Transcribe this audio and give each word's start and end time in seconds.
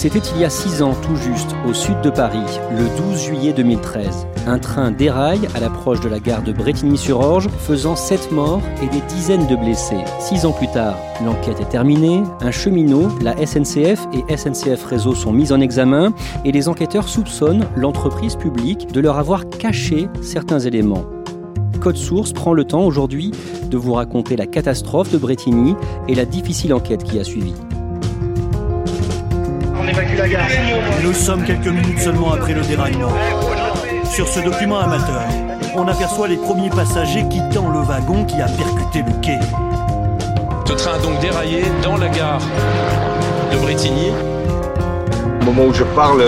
C'était 0.00 0.22
il 0.34 0.40
y 0.40 0.46
a 0.46 0.48
six 0.48 0.80
ans 0.80 0.94
tout 1.02 1.14
juste, 1.14 1.54
au 1.68 1.74
sud 1.74 2.00
de 2.00 2.08
Paris, 2.08 2.58
le 2.74 2.84
12 3.10 3.22
juillet 3.22 3.52
2013. 3.52 4.26
Un 4.46 4.58
train 4.58 4.92
déraille 4.92 5.46
à 5.54 5.60
l'approche 5.60 6.00
de 6.00 6.08
la 6.08 6.18
gare 6.20 6.42
de 6.42 6.52
Bretigny-sur-Orge, 6.52 7.50
faisant 7.58 7.96
sept 7.96 8.32
morts 8.32 8.62
et 8.82 8.86
des 8.86 9.02
dizaines 9.14 9.46
de 9.46 9.56
blessés. 9.56 10.02
Six 10.18 10.46
ans 10.46 10.52
plus 10.52 10.68
tard, 10.68 10.96
l'enquête 11.22 11.60
est 11.60 11.68
terminée, 11.68 12.22
un 12.40 12.50
cheminot, 12.50 13.08
la 13.20 13.34
SNCF 13.46 14.08
et 14.14 14.38
SNCF 14.38 14.82
Réseau 14.86 15.14
sont 15.14 15.34
mis 15.34 15.52
en 15.52 15.60
examen 15.60 16.14
et 16.46 16.52
les 16.52 16.66
enquêteurs 16.70 17.06
soupçonnent 17.06 17.68
l'entreprise 17.76 18.36
publique 18.36 18.90
de 18.92 19.00
leur 19.00 19.18
avoir 19.18 19.50
caché 19.50 20.08
certains 20.22 20.60
éléments. 20.60 21.04
Code 21.78 21.98
Source 21.98 22.32
prend 22.32 22.54
le 22.54 22.64
temps 22.64 22.86
aujourd'hui 22.86 23.32
de 23.66 23.76
vous 23.76 23.92
raconter 23.92 24.36
la 24.36 24.46
catastrophe 24.46 25.12
de 25.12 25.18
Bretigny 25.18 25.74
et 26.08 26.14
la 26.14 26.24
difficile 26.24 26.72
enquête 26.72 27.04
qui 27.04 27.18
a 27.18 27.24
suivi. 27.24 27.52
Nous 31.02 31.12
sommes 31.12 31.44
quelques 31.44 31.66
minutes 31.66 32.00
seulement 32.00 32.32
après 32.32 32.54
le 32.54 32.62
déraillement. 32.62 33.12
Sur 34.04 34.28
ce 34.28 34.40
document 34.40 34.78
amateur, 34.78 35.22
on 35.76 35.86
aperçoit 35.88 36.28
les 36.28 36.36
premiers 36.36 36.70
passagers 36.70 37.24
quittant 37.28 37.68
le 37.68 37.80
wagon 37.80 38.24
qui 38.24 38.40
a 38.40 38.46
percuté 38.46 39.02
le 39.06 39.12
quai. 39.20 39.38
Ce 40.64 40.72
train 40.72 40.94
a 40.94 40.98
donc 40.98 41.20
déraillé 41.20 41.64
dans 41.82 41.96
la 41.96 42.08
gare 42.08 42.40
de 43.52 43.58
Bretigny. 43.58 44.10
Au 45.42 45.44
moment 45.44 45.66
où 45.66 45.74
je 45.74 45.84
parle, 45.84 46.24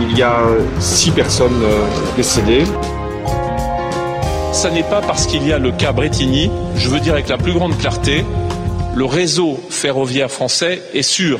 il 0.00 0.18
y 0.18 0.22
a 0.22 0.38
six 0.80 1.10
personnes 1.10 1.62
euh, 1.62 1.84
décédées. 2.16 2.64
Ça 4.52 4.70
n'est 4.70 4.82
pas 4.82 5.02
parce 5.02 5.26
qu'il 5.26 5.46
y 5.46 5.52
a 5.52 5.58
le 5.58 5.70
cas 5.70 5.92
Bretigny, 5.92 6.50
je 6.76 6.88
veux 6.88 7.00
dire 7.00 7.12
avec 7.12 7.28
la 7.28 7.38
plus 7.38 7.52
grande 7.52 7.76
clarté, 7.78 8.24
le 8.96 9.04
réseau 9.04 9.60
ferroviaire 9.70 10.30
français 10.30 10.82
est 10.94 11.02
sûr. 11.02 11.38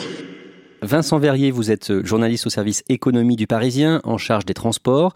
Vincent 0.84 1.19
Verrier, 1.19 1.50
vous 1.50 1.71
êtes 1.71 2.05
journaliste 2.05 2.47
au 2.47 2.50
service 2.50 2.84
économie 2.91 3.37
du 3.37 3.47
Parisien, 3.47 4.03
en 4.05 4.19
charge 4.19 4.45
des 4.45 4.53
transports. 4.53 5.15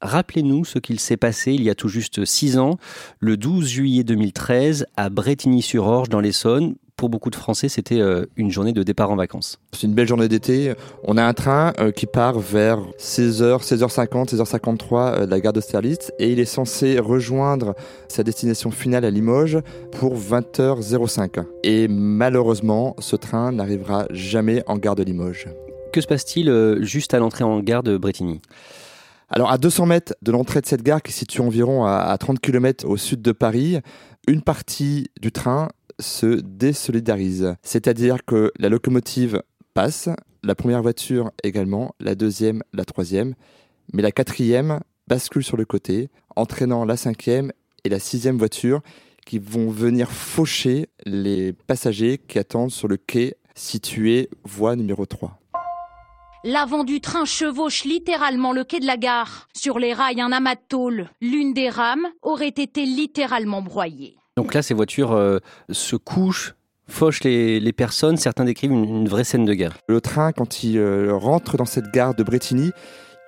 Rappelez-nous 0.00 0.64
ce 0.64 0.80
qu'il 0.80 0.98
s'est 0.98 1.16
passé 1.16 1.52
il 1.52 1.62
y 1.62 1.70
a 1.70 1.76
tout 1.76 1.86
juste 1.88 2.24
six 2.24 2.58
ans, 2.58 2.78
le 3.20 3.36
12 3.36 3.68
juillet 3.68 4.02
2013, 4.02 4.86
à 4.96 5.10
Bretigny-sur-Orge, 5.10 6.08
dans 6.08 6.18
l'Essonne. 6.18 6.74
Pour 6.96 7.08
beaucoup 7.08 7.30
de 7.30 7.34
Français, 7.34 7.68
c'était 7.68 8.00
euh, 8.00 8.24
une 8.36 8.52
journée 8.52 8.72
de 8.72 8.84
départ 8.84 9.10
en 9.10 9.16
vacances. 9.16 9.58
C'est 9.72 9.88
une 9.88 9.94
belle 9.94 10.06
journée 10.06 10.28
d'été. 10.28 10.74
On 11.02 11.16
a 11.16 11.24
un 11.24 11.32
train 11.32 11.72
euh, 11.80 11.90
qui 11.90 12.06
part 12.06 12.38
vers 12.38 12.78
16h, 13.00 13.64
16h50, 13.64 14.32
16h53 14.32 15.26
de 15.26 15.30
la 15.30 15.40
gare 15.40 15.52
d'Austerlitz 15.52 16.12
et 16.20 16.30
il 16.30 16.38
est 16.38 16.44
censé 16.44 17.00
rejoindre 17.00 17.74
sa 18.06 18.22
destination 18.22 18.70
finale 18.70 19.04
à 19.04 19.10
Limoges 19.10 19.58
pour 19.90 20.16
20h05. 20.16 21.44
Et 21.64 21.88
malheureusement, 21.88 22.94
ce 23.00 23.16
train 23.16 23.50
n'arrivera 23.50 24.06
jamais 24.10 24.62
en 24.68 24.78
gare 24.78 24.94
de 24.94 25.02
Limoges. 25.02 25.48
Que 25.92 26.00
se 26.00 26.06
passe-t-il 26.06 26.48
euh, 26.48 26.80
juste 26.84 27.12
à 27.12 27.18
l'entrée 27.18 27.42
en 27.42 27.58
gare 27.58 27.82
de 27.82 27.96
Bretigny? 27.96 28.40
Alors 29.30 29.50
à 29.50 29.58
200 29.58 29.86
mètres 29.86 30.14
de 30.22 30.30
l'entrée 30.30 30.60
de 30.60 30.66
cette 30.66 30.82
gare 30.82 31.02
qui 31.02 31.10
se 31.10 31.20
situe 31.20 31.40
environ 31.40 31.84
à 31.84 32.16
30 32.16 32.38
km 32.38 32.86
au 32.88 32.96
sud 32.96 33.20
de 33.20 33.32
Paris, 33.32 33.80
une 34.28 34.42
partie 34.42 35.08
du 35.20 35.32
train 35.32 35.70
se 35.98 36.40
désolidarise. 36.40 37.54
C'est-à-dire 37.62 38.24
que 38.24 38.52
la 38.58 38.68
locomotive 38.68 39.42
passe, 39.74 40.08
la 40.42 40.54
première 40.54 40.82
voiture 40.82 41.30
également, 41.42 41.94
la 42.00 42.14
deuxième, 42.14 42.62
la 42.72 42.84
troisième, 42.84 43.34
mais 43.92 44.02
la 44.02 44.12
quatrième 44.12 44.80
bascule 45.08 45.44
sur 45.44 45.56
le 45.56 45.64
côté, 45.64 46.10
entraînant 46.36 46.84
la 46.84 46.96
cinquième 46.96 47.52
et 47.84 47.88
la 47.88 47.98
sixième 47.98 48.38
voiture 48.38 48.80
qui 49.26 49.38
vont 49.38 49.70
venir 49.70 50.10
faucher 50.10 50.88
les 51.06 51.52
passagers 51.52 52.18
qui 52.18 52.38
attendent 52.38 52.70
sur 52.70 52.88
le 52.88 52.96
quai 52.96 53.36
situé 53.54 54.28
voie 54.44 54.76
numéro 54.76 55.06
3. 55.06 55.38
L'avant 56.46 56.84
du 56.84 57.00
train 57.00 57.24
chevauche 57.24 57.84
littéralement 57.84 58.52
le 58.52 58.64
quai 58.64 58.78
de 58.78 58.86
la 58.86 58.98
gare. 58.98 59.48
Sur 59.54 59.78
les 59.78 59.94
rails, 59.94 60.20
un 60.20 60.30
amas 60.30 60.56
de 60.56 60.60
tôle. 60.68 61.08
L'une 61.22 61.54
des 61.54 61.70
rames 61.70 62.06
aurait 62.20 62.48
été 62.48 62.84
littéralement 62.84 63.62
broyée. 63.62 64.18
Donc 64.36 64.52
là, 64.54 64.62
ces 64.62 64.74
voitures 64.74 65.12
euh, 65.12 65.38
se 65.70 65.94
couchent, 65.94 66.54
fauchent 66.88 67.22
les, 67.22 67.72
personnes. 67.72 68.16
Certains 68.16 68.44
décrivent 68.44 68.72
une, 68.72 69.08
vraie 69.08 69.24
scène 69.24 69.44
de 69.44 69.54
guerre. 69.54 69.78
Le 69.88 70.00
train, 70.00 70.32
quand 70.32 70.64
il 70.64 70.78
euh, 70.78 71.14
rentre 71.14 71.56
dans 71.56 71.64
cette 71.64 71.92
gare 71.92 72.14
de 72.14 72.24
Bretigny, 72.24 72.72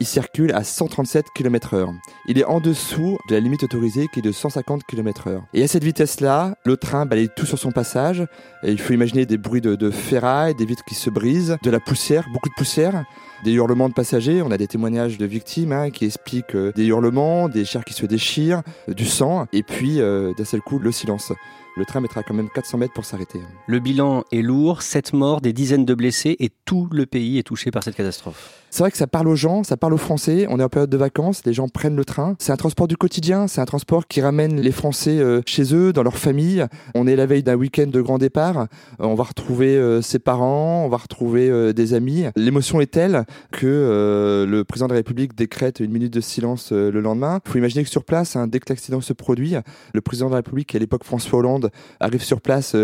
il 0.01 0.07
circule 0.07 0.53
à 0.53 0.65
137 0.65 1.27
km/h. 1.35 1.93
Il 2.29 2.39
est 2.39 2.45
en 2.45 2.61
dessous 2.61 3.19
de 3.29 3.35
la 3.35 3.41
limite 3.41 3.63
autorisée 3.63 4.09
qui 4.13 4.21
est 4.21 4.23
de 4.23 4.33
150 4.33 4.85
km/h. 4.85 5.41
Et 5.55 5.63
à 5.63 5.69
cette 5.69 5.85
vitesse-là, 5.85 6.57
le 6.65 6.77
train 6.77 7.07
balaye 7.07 7.29
tout 7.35 7.47
sur 7.47 7.59
son 7.59 7.73
passage. 7.73 8.27
Et 8.63 8.73
il 8.73 8.81
faut 8.81 8.93
imaginer 8.93 9.27
des 9.27 9.39
bruits 9.39 9.61
de, 9.61 9.75
de 9.75 9.91
ferraille, 9.91 10.55
des 10.55 10.67
vitres 10.67 10.85
qui 10.85 10.95
se 10.95 11.11
brisent, 11.11 11.57
de 11.63 11.71
la 11.71 11.81
poussière, 11.81 12.27
beaucoup 12.33 12.49
de 12.49 12.55
poussière 12.55 13.05
des 13.45 13.53
hurlements 13.53 13.89
de 13.89 13.95
passagers. 13.95 14.43
On 14.43 14.51
a 14.51 14.59
des 14.59 14.67
témoignages 14.67 15.19
de 15.19 15.27
victimes 15.27 15.73
hein, 15.73 15.91
qui 15.91 16.05
expliquent 16.05 16.55
euh, 16.55 16.73
des 16.75 16.87
hurlements, 16.87 17.49
des 17.49 17.65
chairs 17.65 17.85
qui 17.85 17.95
se 17.95 18.07
déchirent, 18.07 18.63
euh, 18.89 18.95
du 18.95 19.07
sang, 19.07 19.47
et 19.53 19.63
puis 19.63 20.01
euh, 20.01 20.33
d'un 20.37 20.45
seul 20.45 20.61
coup 20.61 20.79
le 20.79 20.93
silence. 20.93 21.33
Le 21.77 21.85
train 21.85 22.01
mettra 22.01 22.23
quand 22.23 22.33
même 22.33 22.49
400 22.55 22.79
mètres 22.79 22.95
pour 22.95 23.05
s'arrêter. 23.05 23.39
Le 23.67 23.81
bilan 23.81 24.25
est 24.33 24.41
lourd, 24.41 24.81
7 24.81 25.13
morts, 25.13 25.43
des 25.43 25.53
dizaines 25.53 25.85
de 25.85 25.95
blessés, 25.95 26.35
et 26.39 26.51
tout 26.65 26.89
le 26.91 27.05
pays 27.05 27.39
est 27.39 27.43
touché 27.43 27.71
par 27.71 27.83
cette 27.83 27.97
catastrophe. 27.97 28.65
C'est 28.77 28.83
vrai 28.83 28.91
que 28.91 28.99
ça 28.99 29.07
parle 29.07 29.29
aux 29.29 29.37
gens, 29.37 29.65
ça 29.65 29.79
parle 29.79 29.95
aux 29.95 29.97
Français. 29.97 30.47
On 30.51 30.61
est 30.61 30.63
en 30.63 30.69
période 30.69 30.91
de 30.91 30.99
vacances, 30.99 31.41
les 31.47 31.55
gens 31.55 31.67
prennent 31.67 31.97
le 31.97 32.05
train. 32.05 32.37
C'est 32.39 32.53
un 32.53 32.57
transport 32.57 32.87
du 32.87 32.99
quotidien, 32.99 33.49
c'est 33.49 33.63
un 33.63 33.65
transport 33.65 34.07
qui 34.07 34.21
ramène 34.21 34.61
les 34.61 34.71
Français 34.71 35.19
euh, 35.19 35.41
chez 35.47 35.75
eux, 35.75 35.95
dans 35.95 36.03
leur 36.03 36.19
famille. 36.19 36.63
On 36.95 37.07
est 37.07 37.17
la 37.17 37.25
veille 37.25 37.43
d'un 37.43 37.55
week-end 37.55 37.87
de 37.87 38.03
grand 38.03 38.19
départ. 38.19 38.59
Euh, 38.59 38.67
on 38.99 39.15
va 39.15 39.25
retrouver 39.25 39.79
euh, 39.79 40.03
ses 40.03 40.19
parents, 40.19 40.85
on 40.85 40.91
va 40.91 40.99
retrouver 40.99 41.73
des 41.73 41.95
amis. 41.95 42.27
L'émotion 42.37 42.83
est 42.83 42.93
telle 42.93 43.25
que 43.51 44.45
le 44.47 44.65
président 44.65 44.89
de 44.89 44.93
la 44.93 44.99
République 44.99 45.35
décrète 45.35 45.81
une 45.81 45.91
minute 45.91 46.13
de 46.13 46.21
silence 46.21 46.71
le 46.71 47.01
lendemain. 47.01 47.41
Il 47.47 47.53
faut 47.53 47.57
imaginer 47.57 47.83
que 47.83 47.89
sur 47.89 48.05
place, 48.05 48.37
dès 48.47 48.61
que 48.61 48.67
l'accident 48.69 49.01
se 49.01 49.15
produit, 49.15 49.55
le 49.95 50.01
président 50.03 50.27
de 50.27 50.33
la 50.33 50.41
République, 50.41 50.75
à 50.75 50.79
l'époque 50.79 51.05
François 51.05 51.39
Hollande, 51.39 51.71
arrive 51.99 52.23
sur 52.23 52.43
place 52.43 52.77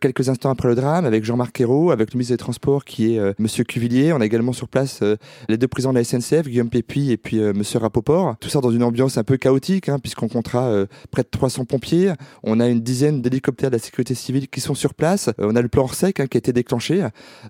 quelques 0.00 0.28
instants 0.28 0.50
après 0.50 0.68
le 0.68 0.76
drame 0.76 1.06
avec 1.06 1.24
Jean-Marc 1.24 1.60
Ayrault, 1.60 1.90
avec 1.90 2.12
le 2.12 2.18
ministre 2.18 2.34
des 2.34 2.38
Transports 2.38 2.84
qui 2.84 3.16
est 3.16 3.40
Monsieur 3.40 3.64
Cuvillier. 3.64 4.12
On 4.12 4.20
a 4.20 4.26
également 4.26 4.52
sur 4.52 4.68
place 4.68 5.02
les 5.48 5.56
deux 5.56 5.68
présidents 5.68 5.92
de 5.92 5.98
la 5.98 6.04
SNCF, 6.04 6.48
Guillaume 6.48 6.70
Pépi 6.70 7.10
et 7.10 7.16
puis. 7.16 7.40
Euh, 7.40 7.52
Monsieur 7.60 7.78
Rapoport. 7.78 8.36
Tout 8.40 8.48
ça 8.48 8.60
dans 8.60 8.70
une 8.70 8.82
ambiance 8.82 9.18
un 9.18 9.24
peu 9.24 9.36
chaotique, 9.36 9.88
hein, 9.88 9.98
puisqu'on 9.98 10.28
comptera 10.28 10.68
euh, 10.68 10.86
près 11.10 11.22
de 11.22 11.28
300 11.30 11.66
pompiers. 11.66 12.12
On 12.42 12.58
a 12.58 12.68
une 12.68 12.80
dizaine 12.80 13.22
d'hélicoptères 13.22 13.70
de 13.70 13.76
la 13.76 13.82
sécurité 13.82 14.14
civile 14.14 14.48
qui 14.48 14.60
sont 14.60 14.74
sur 14.74 14.94
place. 14.94 15.28
Euh, 15.28 15.32
on 15.50 15.56
a 15.56 15.62
le 15.62 15.68
plan 15.68 15.86
sec 15.88 16.20
hein, 16.20 16.26
qui 16.26 16.36
a 16.36 16.40
été 16.40 16.52
déclenché. 16.52 17.06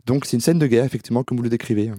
Donc 0.07 0.27
c'est 0.27 0.37
une 0.37 0.41
scène 0.41 0.59
de 0.59 0.67
guerre, 0.67 0.85
effectivement, 0.85 1.23
comme 1.23 1.39
vous 1.39 1.45
le 1.45 1.51
décrivez. 1.51 1.93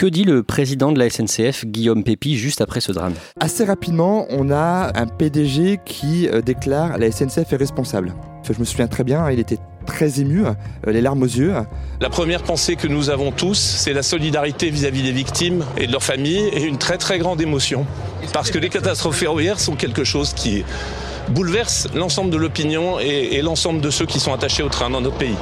Que 0.00 0.06
dit 0.06 0.24
le 0.24 0.42
président 0.42 0.92
de 0.92 0.98
la 0.98 1.10
SNCF, 1.10 1.66
Guillaume 1.66 2.02
Pépi, 2.04 2.38
juste 2.38 2.62
après 2.62 2.80
ce 2.80 2.90
drame? 2.90 3.12
Assez 3.38 3.66
rapidement, 3.66 4.24
on 4.30 4.50
a 4.50 4.98
un 4.98 5.06
PDG 5.06 5.78
qui 5.84 6.26
déclare 6.42 6.96
la 6.96 7.12
SNCF 7.12 7.52
est 7.52 7.56
responsable. 7.56 8.14
je 8.50 8.58
me 8.58 8.64
souviens 8.64 8.86
très 8.86 9.04
bien, 9.04 9.30
il 9.30 9.38
était 9.38 9.58
très 9.84 10.20
émus, 10.20 10.44
les 10.86 11.02
larmes 11.02 11.22
aux 11.22 11.26
yeux. 11.26 11.52
La 12.00 12.08
première 12.08 12.42
pensée 12.42 12.76
que 12.76 12.88
nous 12.88 13.10
avons 13.10 13.30
tous, 13.30 13.58
c'est 13.58 13.92
la 13.92 14.02
solidarité 14.02 14.70
vis-à-vis 14.70 15.02
des 15.02 15.12
victimes 15.12 15.66
et 15.76 15.86
de 15.86 15.92
leurs 15.92 16.02
familles 16.02 16.48
et 16.54 16.64
une 16.64 16.78
très 16.78 16.96
très 16.96 17.18
grande 17.18 17.42
émotion. 17.42 17.84
Parce 18.32 18.50
que 18.50 18.58
les 18.58 18.70
catastrophes 18.70 19.18
ferroviaires 19.18 19.60
sont 19.60 19.76
quelque 19.76 20.04
chose 20.04 20.32
qui 20.32 20.64
bouleverse 21.28 21.88
l'ensemble 21.94 22.30
de 22.30 22.38
l'opinion 22.38 22.98
et, 23.00 23.34
et 23.34 23.42
l'ensemble 23.42 23.82
de 23.82 23.90
ceux 23.90 24.06
qui 24.06 24.18
sont 24.18 24.32
attachés 24.32 24.62
au 24.62 24.70
train 24.70 24.88
dans 24.88 25.02
notre 25.02 25.18
pays. 25.18 25.36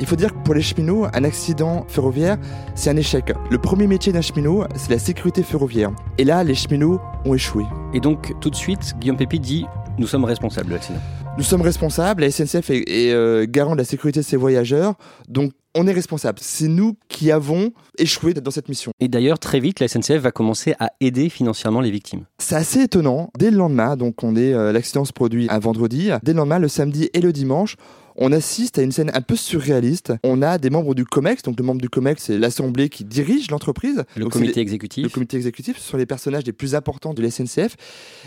Il 0.00 0.06
faut 0.06 0.14
dire 0.14 0.32
que 0.32 0.38
pour 0.44 0.54
les 0.54 0.62
cheminots, 0.62 1.06
un 1.12 1.24
accident 1.24 1.84
ferroviaire, 1.88 2.38
c'est 2.76 2.88
un 2.88 2.96
échec. 2.96 3.32
Le 3.50 3.58
premier 3.58 3.88
métier 3.88 4.12
d'un 4.12 4.20
cheminot, 4.20 4.64
c'est 4.76 4.90
la 4.90 4.98
sécurité 4.98 5.42
ferroviaire. 5.42 5.90
Et 6.18 6.24
là, 6.24 6.44
les 6.44 6.54
cheminots 6.54 7.00
ont 7.24 7.34
échoué. 7.34 7.64
Et 7.92 7.98
donc, 7.98 8.32
tout 8.40 8.48
de 8.48 8.54
suite, 8.54 8.94
Guillaume 9.00 9.16
Pépi 9.16 9.40
dit 9.40 9.66
Nous 9.98 10.06
sommes 10.06 10.24
responsables 10.24 10.68
de 10.68 10.74
l'accident. 10.74 11.00
Nous 11.36 11.42
sommes 11.42 11.62
responsables, 11.62 12.22
la 12.22 12.30
SNCF 12.30 12.70
est, 12.70 12.84
est 12.88 13.12
euh, 13.12 13.46
garant 13.48 13.72
de 13.72 13.78
la 13.78 13.84
sécurité 13.84 14.20
de 14.20 14.24
ses 14.24 14.36
voyageurs, 14.36 14.94
donc 15.28 15.52
on 15.74 15.86
est 15.86 15.92
responsable. 15.92 16.38
C'est 16.42 16.66
nous 16.66 16.96
qui 17.08 17.30
avons 17.30 17.70
échoué 17.98 18.34
dans 18.34 18.50
cette 18.50 18.68
mission. 18.68 18.90
Et 18.98 19.06
d'ailleurs, 19.06 19.38
très 19.38 19.60
vite, 19.60 19.78
la 19.78 19.86
SNCF 19.86 20.16
va 20.16 20.32
commencer 20.32 20.74
à 20.80 20.90
aider 21.00 21.28
financièrement 21.28 21.80
les 21.80 21.92
victimes. 21.92 22.24
C'est 22.38 22.56
assez 22.56 22.82
étonnant. 22.82 23.30
Dès 23.38 23.50
le 23.50 23.56
lendemain, 23.56 23.96
donc 23.96 24.24
on 24.24 24.34
est 24.34 24.52
euh, 24.52 24.72
l'accident 24.72 25.04
se 25.04 25.12
produit 25.12 25.46
un 25.50 25.60
vendredi. 25.60 26.10
Dès 26.22 26.32
le 26.32 26.38
lendemain, 26.38 26.58
le 26.58 26.68
samedi 26.68 27.10
et 27.14 27.20
le 27.20 27.32
dimanche, 27.32 27.76
on 28.18 28.32
assiste 28.32 28.78
à 28.78 28.82
une 28.82 28.92
scène 28.92 29.10
un 29.14 29.20
peu 29.20 29.36
surréaliste. 29.36 30.12
On 30.24 30.42
a 30.42 30.58
des 30.58 30.70
membres 30.70 30.94
du 30.94 31.04
COMEX, 31.04 31.42
donc 31.42 31.58
le 31.58 31.64
membre 31.64 31.80
du 31.80 31.88
COMEX, 31.88 32.24
c'est 32.24 32.38
l'assemblée 32.38 32.88
qui 32.88 33.04
dirige 33.04 33.50
l'entreprise. 33.50 34.04
Le 34.16 34.24
Donc, 34.24 34.32
comité 34.32 34.56
les- 34.56 34.60
exécutif. 34.62 35.04
Le 35.04 35.08
comité 35.08 35.36
exécutif, 35.36 35.78
ce 35.78 35.88
sont 35.88 35.96
les 35.96 36.06
personnages 36.06 36.44
les 36.44 36.52
plus 36.52 36.74
importants 36.74 37.14
de 37.14 37.22
la 37.22 37.30
SNCF. 37.30 37.76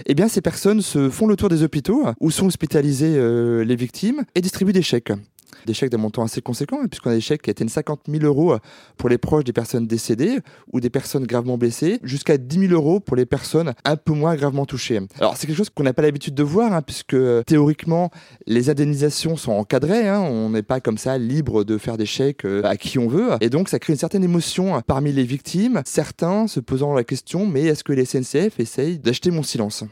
Eh 0.06 0.16
bien, 0.16 0.28
ces 0.28 0.42
personnes 0.42 0.82
se 0.82 1.10
font 1.10 1.28
le 1.28 1.36
tour 1.36 1.50
des 1.50 1.62
hôpitaux 1.64 2.06
où 2.20 2.32
sont 2.32 2.48
hospitalisées 2.48 3.16
euh, 3.18 3.64
les 3.64 3.76
victimes 3.76 4.24
et 4.34 4.42
distribuent 4.42 4.74
des 4.74 4.82
chèques. 4.82 5.12
Des 5.66 5.74
chèques 5.74 5.90
d'un 5.92 5.98
montant 5.98 6.24
assez 6.24 6.42
conséquent, 6.42 6.78
puisqu'on 6.88 7.12
a 7.12 7.16
des 7.16 7.22
chèques 7.22 7.42
qui 7.44 7.50
atteignent 7.50 7.70
50 7.70 8.02
000 8.10 8.24
euros 8.24 8.56
pour 8.98 9.10
les 9.10 9.18
proches 9.18 9.44
des 9.44 9.54
personnes 9.54 9.88
décédées 9.88 10.40
ou 10.72 10.80
des 10.80 10.90
personnes 10.90 11.26
gravement 11.26 11.58
blessées, 11.58 12.00
jusqu'à 12.04 12.38
10 12.38 12.68
000 12.68 12.74
euros 12.74 13.00
pour 13.00 13.16
les 13.16 13.26
personnes 13.26 13.74
un 13.86 13.96
peu 13.96 14.14
moins 14.14 14.36
gravement 14.36 14.66
touchées. 14.66 15.00
Alors, 15.20 15.38
c'est 15.38 15.48
quelque 15.48 15.58
chose 15.58 15.70
qu'on 15.70 15.84
n'a 15.84 15.94
pas 15.94 16.02
l'habitude 16.02 16.36
de 16.36 16.44
voir, 16.44 16.74
hein, 16.74 16.82
puisque 16.82 17.14
euh, 17.14 17.44
théoriquement, 17.44 18.10
les 18.48 18.70
indemnisations 18.70 19.38
sont 19.38 19.52
encadrées. 19.52 20.08
hein. 20.08 20.20
on 20.20 20.50
n'est 20.50 20.64
pas 20.64 20.80
comme 20.80 20.98
ça 20.98 21.18
libre 21.18 21.64
de 21.64 21.78
faire 21.78 21.98
des 21.98 22.06
chèques 22.06 22.46
euh, 22.46 22.62
à 22.64 22.78
qui 22.78 23.00
on 23.00 23.08
veut. 23.08 23.32
Et 23.42 23.50
donc, 23.50 23.70
ça 23.70 23.80
crée 23.80 23.94
une 23.94 24.00
certaine 24.00 24.24
émotion 24.24 24.82
parmi 24.86 25.12
les 25.12 25.24
victimes, 25.24 25.82
certains 25.86 26.48
se 26.48 26.60
posant 26.60 26.94
la 26.94 27.04
question 27.04 27.46
mais 27.46 27.64
est-ce 27.66 27.84
que 27.84 27.94
les 27.94 28.06
SNCF 28.06 28.60
essayent 28.60 29.00
d'acheter 29.00 29.32
mon 29.32 29.44
silence? 29.44 29.84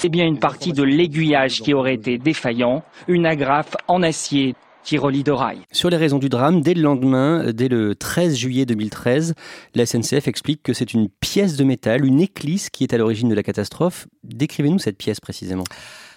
C'est 0.00 0.10
bien 0.10 0.26
une 0.26 0.38
partie 0.38 0.72
de 0.72 0.84
l'aiguillage 0.84 1.60
qui 1.60 1.74
aurait 1.74 1.94
été 1.94 2.18
défaillant, 2.18 2.84
une 3.08 3.26
agrafe 3.26 3.74
en 3.88 4.04
acier 4.04 4.54
qui 4.84 4.96
relie 4.96 5.24
deux 5.24 5.32
rails. 5.32 5.58
Sur 5.72 5.90
les 5.90 5.96
raisons 5.96 6.20
du 6.20 6.28
drame, 6.28 6.60
dès 6.60 6.74
le 6.74 6.82
lendemain, 6.82 7.50
dès 7.52 7.66
le 7.66 7.96
13 7.96 8.36
juillet 8.36 8.64
2013, 8.64 9.34
la 9.74 9.86
SNCF 9.86 10.28
explique 10.28 10.62
que 10.62 10.72
c'est 10.72 10.94
une 10.94 11.08
pièce 11.08 11.56
de 11.56 11.64
métal, 11.64 12.06
une 12.06 12.20
éclisse 12.20 12.70
qui 12.70 12.84
est 12.84 12.94
à 12.94 12.96
l'origine 12.96 13.28
de 13.28 13.34
la 13.34 13.42
catastrophe. 13.42 14.06
Décrivez-nous 14.22 14.78
cette 14.78 14.98
pièce 14.98 15.18
précisément. 15.18 15.64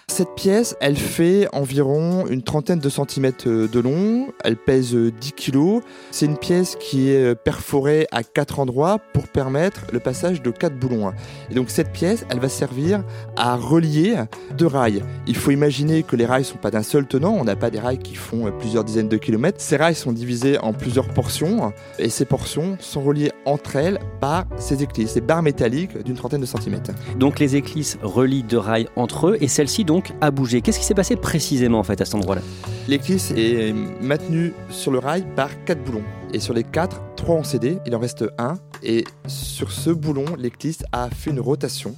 Cette 0.08 0.34
pièce, 0.34 0.76
elle 0.80 0.96
fait 0.96 1.48
environ 1.54 2.26
une 2.26 2.42
trentaine 2.42 2.78
de 2.78 2.88
centimètres 2.88 3.48
euh, 3.48 3.68
de 3.68 3.80
long, 3.80 4.28
elle 4.44 4.56
pèse 4.56 4.94
euh, 4.94 5.10
10 5.10 5.32
kilos. 5.32 5.82
C'est 6.10 6.26
une 6.26 6.36
pièce 6.36 6.76
qui 6.78 7.08
est 7.08 7.32
euh, 7.32 7.34
perforée 7.34 8.06
à 8.10 8.22
quatre 8.22 8.58
endroits 8.58 8.98
pour 9.14 9.28
permettre 9.28 9.86
le 9.92 10.00
passage 10.00 10.42
de 10.42 10.50
quatre 10.50 10.78
boulons. 10.78 11.12
Et 11.50 11.54
donc 11.54 11.70
cette 11.70 11.92
pièce, 11.92 12.26
elle 12.30 12.40
va 12.40 12.48
servir 12.48 13.04
à 13.36 13.56
relier 13.56 14.16
deux 14.56 14.66
rails. 14.66 15.02
Il 15.26 15.36
faut 15.36 15.50
imaginer 15.50 16.02
que 16.02 16.16
les 16.16 16.26
rails 16.26 16.44
sont 16.44 16.58
pas 16.58 16.70
d'un 16.70 16.82
seul 16.82 17.06
tenant, 17.06 17.32
on 17.32 17.44
n'a 17.44 17.56
pas 17.56 17.70
des 17.70 17.78
rails 17.78 17.98
qui 17.98 18.14
font 18.14 18.46
euh, 18.46 18.50
plusieurs 18.50 18.84
dizaines 18.84 19.08
de 19.08 19.16
kilomètres. 19.16 19.60
Ces 19.60 19.76
rails 19.76 19.94
sont 19.94 20.12
divisés 20.12 20.58
en 20.58 20.72
plusieurs 20.72 21.08
portions 21.08 21.72
et 21.98 22.08
ces 22.08 22.24
portions 22.24 22.76
sont 22.80 23.02
reliées 23.02 23.32
entre 23.44 23.76
elles 23.76 23.98
par 24.20 24.44
ces 24.56 24.82
éclisses, 24.82 25.12
ces 25.12 25.20
barres 25.20 25.42
métalliques 25.42 25.96
d'une 26.02 26.16
trentaine 26.16 26.40
de 26.40 26.46
centimètres. 26.46 26.90
Donc 27.16 27.38
les 27.38 27.56
éclisses 27.56 27.98
relient 28.02 28.42
deux 28.42 28.58
rails 28.58 28.88
entre 28.96 29.28
eux 29.28 29.38
et 29.40 29.48
celle-ci 29.48 29.84
donc 29.92 30.14
a 30.22 30.30
bougé. 30.30 30.62
Qu'est-ce 30.62 30.78
qui 30.78 30.86
s'est 30.86 30.94
passé 30.94 31.16
précisément 31.16 31.78
en 31.78 31.82
fait 31.82 32.00
à 32.00 32.06
cet 32.06 32.14
endroit-là? 32.14 32.40
L'éclisse 32.88 33.30
est 33.36 33.74
maintenue 34.00 34.54
sur 34.70 34.90
le 34.90 34.98
rail 34.98 35.26
par 35.36 35.50
quatre 35.64 35.84
boulons. 35.84 36.02
Et 36.32 36.40
sur 36.40 36.54
les 36.54 36.64
quatre, 36.64 37.02
trois 37.14 37.34
ont 37.34 37.44
cédé, 37.44 37.76
il 37.84 37.94
en 37.94 37.98
reste 37.98 38.24
un. 38.38 38.54
Et 38.82 39.04
sur 39.26 39.70
ce 39.70 39.90
boulon, 39.90 40.24
l'éclisse 40.38 40.82
a 40.92 41.10
fait 41.10 41.28
une 41.28 41.40
rotation. 41.40 41.94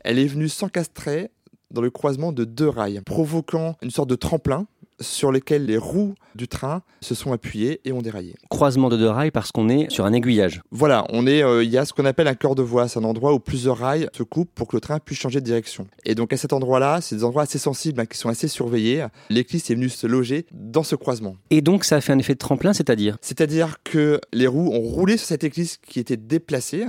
Elle 0.00 0.18
est 0.18 0.26
venue 0.26 0.50
s'encastrer 0.50 1.30
dans 1.70 1.80
le 1.80 1.88
croisement 1.88 2.32
de 2.32 2.44
deux 2.44 2.68
rails, 2.68 3.00
provoquant 3.06 3.76
une 3.80 3.90
sorte 3.90 4.10
de 4.10 4.14
tremplin 4.14 4.66
sur 5.02 5.32
lequel 5.32 5.66
les 5.66 5.76
roues 5.76 6.14
du 6.34 6.48
train 6.48 6.82
se 7.00 7.14
sont 7.14 7.32
appuyées 7.32 7.80
et 7.84 7.92
ont 7.92 8.02
déraillé. 8.02 8.34
Croisement 8.48 8.88
de 8.88 8.96
deux 8.96 9.08
rails 9.08 9.30
parce 9.30 9.52
qu'on 9.52 9.68
est 9.68 9.90
sur 9.90 10.04
un 10.04 10.12
aiguillage. 10.12 10.62
Voilà, 10.70 11.04
on 11.10 11.26
est, 11.26 11.42
euh, 11.42 11.62
il 11.62 11.70
y 11.70 11.78
a 11.78 11.84
ce 11.84 11.92
qu'on 11.92 12.04
appelle 12.04 12.28
un 12.28 12.34
cœur 12.34 12.54
de 12.54 12.62
voie, 12.62 12.88
c'est 12.88 12.98
un 12.98 13.04
endroit 13.04 13.34
où 13.34 13.38
plusieurs 13.38 13.78
rails 13.78 14.08
se 14.12 14.22
coupent 14.22 14.50
pour 14.54 14.68
que 14.68 14.76
le 14.76 14.80
train 14.80 14.98
puisse 14.98 15.18
changer 15.18 15.40
de 15.40 15.44
direction. 15.44 15.86
Et 16.04 16.14
donc 16.14 16.32
à 16.32 16.36
cet 16.36 16.52
endroit-là, 16.52 17.00
c'est 17.00 17.16
des 17.16 17.24
endroits 17.24 17.42
assez 17.42 17.58
sensibles, 17.58 18.00
hein, 18.00 18.06
qui 18.06 18.18
sont 18.18 18.28
assez 18.28 18.48
surveillés. 18.48 19.06
L'éclisse 19.30 19.70
est 19.70 19.74
venue 19.74 19.88
se 19.88 20.06
loger 20.06 20.46
dans 20.52 20.82
ce 20.82 20.96
croisement. 20.96 21.36
Et 21.50 21.60
donc 21.60 21.84
ça 21.84 21.96
a 21.96 22.00
fait 22.00 22.12
un 22.12 22.18
effet 22.18 22.34
de 22.34 22.38
tremplin, 22.38 22.72
c'est-à-dire? 22.72 23.18
C'est-à-dire 23.20 23.76
que 23.84 24.20
les 24.32 24.46
roues 24.46 24.72
ont 24.72 24.80
roulé 24.80 25.16
sur 25.16 25.26
cette 25.26 25.44
éclisse 25.44 25.78
qui 25.78 26.00
était 26.00 26.16
déplacée 26.16 26.86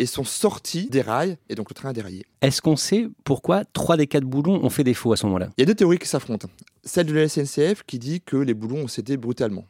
et 0.00 0.06
sont 0.06 0.24
sorties 0.24 0.88
des 0.88 1.02
rails, 1.02 1.36
et 1.50 1.54
donc 1.54 1.68
le 1.70 1.74
train 1.74 1.90
a 1.90 1.92
déraillé. 1.92 2.24
Est-ce 2.40 2.62
qu'on 2.62 2.76
sait 2.76 3.08
pourquoi 3.22 3.64
trois 3.66 3.98
des 3.98 4.06
quatre 4.06 4.24
boulons 4.24 4.64
ont 4.64 4.70
fait 4.70 4.82
défaut 4.82 5.12
à 5.12 5.16
ce 5.16 5.26
moment-là? 5.26 5.50
Il 5.58 5.60
y 5.60 5.64
a 5.64 5.66
deux 5.66 5.74
théories 5.74 5.98
qui 5.98 6.08
s'affrontent. 6.08 6.48
Celle 6.82 7.06
de 7.06 7.12
la 7.12 7.28
SNCF 7.28 7.82
qui 7.86 7.98
dit 7.98 8.22
que 8.22 8.38
les 8.38 8.54
boulons 8.54 8.84
ont 8.84 8.88
cédé 8.88 9.18
brutalement. 9.18 9.66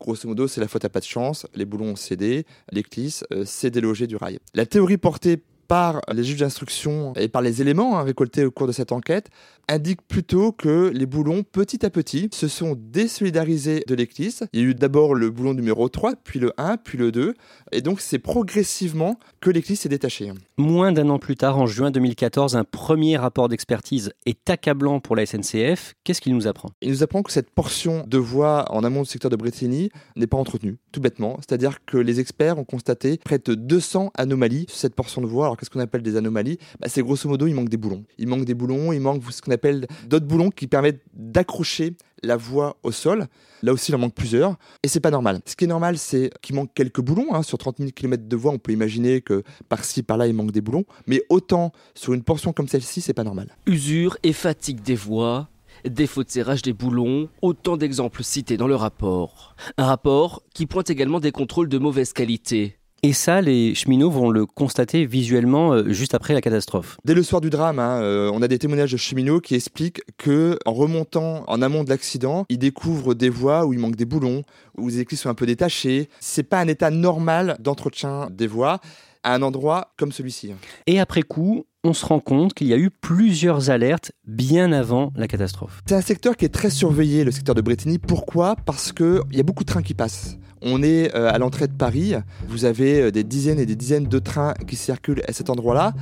Grosso 0.00 0.26
modo, 0.26 0.48
c'est 0.48 0.62
la 0.62 0.68
faute 0.68 0.84
à 0.86 0.88
pas 0.88 1.00
de 1.00 1.04
chance, 1.04 1.46
les 1.54 1.66
boulons 1.66 1.90
ont 1.90 1.96
cédé, 1.96 2.46
l'éclisse 2.72 3.24
euh, 3.32 3.44
s'est 3.44 3.70
délogée 3.70 4.06
du 4.06 4.16
rail. 4.16 4.38
La 4.54 4.64
théorie 4.64 4.96
portée 4.96 5.42
par 5.68 6.00
les 6.12 6.24
juges 6.24 6.40
d'instruction 6.40 7.12
et 7.14 7.28
par 7.28 7.42
les 7.42 7.60
éléments 7.60 7.98
hein, 7.98 8.02
récoltés 8.02 8.44
au 8.44 8.50
cours 8.50 8.66
de 8.66 8.72
cette 8.72 8.92
enquête 8.92 9.30
indique 9.68 10.02
plutôt 10.06 10.52
que 10.52 10.90
les 10.94 11.06
boulons, 11.06 11.42
petit 11.42 11.84
à 11.84 11.90
petit, 11.90 12.28
se 12.32 12.48
sont 12.48 12.76
désolidarisés 12.78 13.84
de 13.86 13.94
l'éclisse. 13.94 14.44
Il 14.52 14.60
y 14.60 14.62
a 14.62 14.66
eu 14.66 14.74
d'abord 14.74 15.14
le 15.14 15.30
boulon 15.30 15.54
numéro 15.54 15.88
3, 15.88 16.14
puis 16.22 16.38
le 16.38 16.52
1, 16.56 16.76
puis 16.76 16.98
le 16.98 17.10
2, 17.10 17.34
et 17.72 17.82
donc 17.82 18.00
c'est 18.00 18.18
progressivement 18.18 19.18
que 19.40 19.50
l'éclisse 19.50 19.80
s'est 19.80 19.88
détachée. 19.88 20.32
Moins 20.58 20.92
d'un 20.92 21.08
an 21.10 21.18
plus 21.18 21.36
tard, 21.36 21.58
en 21.58 21.66
juin 21.66 21.90
2014, 21.90 22.56
un 22.56 22.64
premier 22.64 23.16
rapport 23.16 23.48
d'expertise 23.48 24.12
est 24.24 24.48
accablant 24.48 25.00
pour 25.00 25.16
la 25.16 25.26
SNCF. 25.26 25.94
Qu'est-ce 26.04 26.20
qu'il 26.20 26.34
nous 26.34 26.46
apprend? 26.46 26.70
Il 26.80 26.90
nous 26.90 27.02
apprend 27.02 27.22
que 27.22 27.32
cette 27.32 27.50
portion 27.50 28.04
de 28.06 28.18
voie 28.18 28.64
en 28.72 28.84
amont 28.84 29.02
du 29.02 29.08
secteur 29.08 29.30
de 29.30 29.36
Bretigny 29.36 29.90
n'est 30.14 30.26
pas 30.26 30.36
entretenue, 30.36 30.78
tout 30.92 31.00
bêtement. 31.00 31.36
C'est-à-dire 31.38 31.84
que 31.84 31.98
les 31.98 32.20
experts 32.20 32.58
ont 32.58 32.64
constaté 32.64 33.18
près 33.18 33.38
de 33.38 33.54
200 33.54 34.12
anomalies 34.16 34.66
sur 34.68 34.78
cette 34.78 34.94
portion 34.94 35.20
de 35.20 35.26
voie. 35.26 35.46
Alors 35.46 35.55
qu'est-ce 35.56 35.70
qu'on 35.70 35.80
appelle 35.80 36.02
des 36.02 36.16
anomalies 36.16 36.58
bah, 36.80 36.88
C'est 36.88 37.02
grosso 37.02 37.28
modo, 37.28 37.46
il 37.46 37.54
manque 37.54 37.68
des 37.68 37.76
boulons. 37.76 38.04
Il 38.18 38.28
manque 38.28 38.44
des 38.44 38.54
boulons, 38.54 38.92
il 38.92 39.00
manque 39.00 39.22
ce 39.30 39.42
qu'on 39.42 39.52
appelle 39.52 39.86
d'autres 40.06 40.26
boulons 40.26 40.50
qui 40.50 40.66
permettent 40.66 41.02
d'accrocher 41.14 41.94
la 42.22 42.36
voie 42.36 42.76
au 42.82 42.92
sol. 42.92 43.26
Là 43.62 43.72
aussi, 43.72 43.90
il 43.90 43.94
en 43.94 43.98
manque 43.98 44.14
plusieurs. 44.14 44.56
Et 44.82 44.88
c'est 44.88 45.00
pas 45.00 45.10
normal. 45.10 45.40
Ce 45.46 45.56
qui 45.56 45.64
est 45.64 45.68
normal, 45.68 45.98
c'est 45.98 46.30
qu'il 46.42 46.56
manque 46.56 46.72
quelques 46.74 47.00
boulons. 47.00 47.34
hein. 47.34 47.42
Sur 47.42 47.58
30 47.58 47.78
000 47.78 47.90
km 47.94 48.26
de 48.26 48.36
voie, 48.36 48.52
on 48.52 48.58
peut 48.58 48.72
imaginer 48.72 49.20
que 49.20 49.42
par-ci, 49.68 50.02
par-là, 50.02 50.26
il 50.26 50.34
manque 50.34 50.50
des 50.52 50.60
boulons. 50.60 50.84
Mais 51.06 51.22
autant 51.28 51.72
sur 51.94 52.12
une 52.14 52.22
portion 52.22 52.52
comme 52.52 52.68
celle-ci, 52.68 53.00
c'est 53.00 53.14
pas 53.14 53.24
normal. 53.24 53.56
Usure 53.66 54.16
et 54.22 54.32
fatigue 54.32 54.82
des 54.82 54.94
voies, 54.94 55.48
défaut 55.84 56.24
de 56.24 56.30
serrage 56.30 56.62
des 56.62 56.72
boulons, 56.72 57.28
autant 57.42 57.76
d'exemples 57.76 58.22
cités 58.24 58.56
dans 58.56 58.68
le 58.68 58.76
rapport. 58.76 59.54
Un 59.76 59.84
rapport 59.84 60.42
qui 60.54 60.66
pointe 60.66 60.90
également 60.90 61.20
des 61.20 61.32
contrôles 61.32 61.68
de 61.68 61.78
mauvaise 61.78 62.12
qualité. 62.12 62.78
Et 63.02 63.12
ça, 63.12 63.40
les 63.40 63.74
cheminots 63.74 64.10
vont 64.10 64.30
le 64.30 64.46
constater 64.46 65.06
visuellement 65.06 65.72
euh, 65.72 65.92
juste 65.92 66.14
après 66.14 66.34
la 66.34 66.40
catastrophe. 66.40 66.96
Dès 67.04 67.14
le 67.14 67.22
soir 67.22 67.40
du 67.40 67.50
drame, 67.50 67.78
hein, 67.78 68.00
euh, 68.00 68.30
on 68.32 68.42
a 68.42 68.48
des 68.48 68.58
témoignages 68.58 68.92
de 68.92 68.96
cheminots 68.96 69.40
qui 69.40 69.54
expliquent 69.54 70.00
que, 70.16 70.58
en 70.64 70.72
remontant 70.72 71.44
en 71.46 71.62
amont 71.62 71.84
de 71.84 71.90
l'accident, 71.90 72.46
ils 72.48 72.58
découvrent 72.58 73.14
des 73.14 73.28
voies 73.28 73.66
où 73.66 73.72
il 73.72 73.78
manque 73.78 73.96
des 73.96 74.06
boulons, 74.06 74.42
où 74.78 74.88
les 74.88 75.00
éclisses 75.00 75.20
sont 75.20 75.28
un 75.28 75.34
peu 75.34 75.46
détachées. 75.46 76.08
C'est 76.20 76.42
pas 76.42 76.58
un 76.58 76.68
état 76.68 76.90
normal 76.90 77.56
d'entretien 77.60 78.28
des 78.30 78.46
voies 78.46 78.80
à 79.22 79.34
un 79.34 79.42
endroit 79.42 79.92
comme 79.98 80.12
celui-ci. 80.12 80.52
Et 80.86 80.98
après 80.98 81.22
coup, 81.22 81.66
on 81.84 81.92
se 81.92 82.06
rend 82.06 82.20
compte 82.20 82.54
qu'il 82.54 82.66
y 82.66 82.72
a 82.72 82.78
eu 82.78 82.90
plusieurs 82.90 83.70
alertes 83.70 84.12
bien 84.26 84.72
avant 84.72 85.12
la 85.16 85.28
catastrophe. 85.28 85.82
C'est 85.86 85.94
un 85.94 86.00
secteur 86.00 86.36
qui 86.36 86.44
est 86.44 86.54
très 86.54 86.70
surveillé, 86.70 87.24
le 87.24 87.30
secteur 87.30 87.54
de 87.54 87.60
Bretigny. 87.60 87.98
Pourquoi? 87.98 88.56
Parce 88.64 88.92
qu'il 88.92 89.20
y 89.32 89.40
a 89.40 89.42
beaucoup 89.42 89.64
de 89.64 89.68
trains 89.68 89.82
qui 89.82 89.94
passent. 89.94 90.38
On 90.68 90.82
est 90.82 91.14
euh, 91.14 91.30
à 91.32 91.38
l'entrée 91.38 91.68
de 91.68 91.72
Paris. 91.72 92.14
Vous 92.48 92.64
avez 92.64 93.00
euh, 93.00 93.10
des 93.12 93.22
dizaines 93.22 93.60
et 93.60 93.66
des 93.66 93.76
dizaines 93.76 94.06
de 94.08 94.18
trains 94.18 94.52
qui 94.66 94.74
circulent 94.74 95.22
à 95.28 95.32
cet 95.32 95.48
endroit-là. 95.48 95.92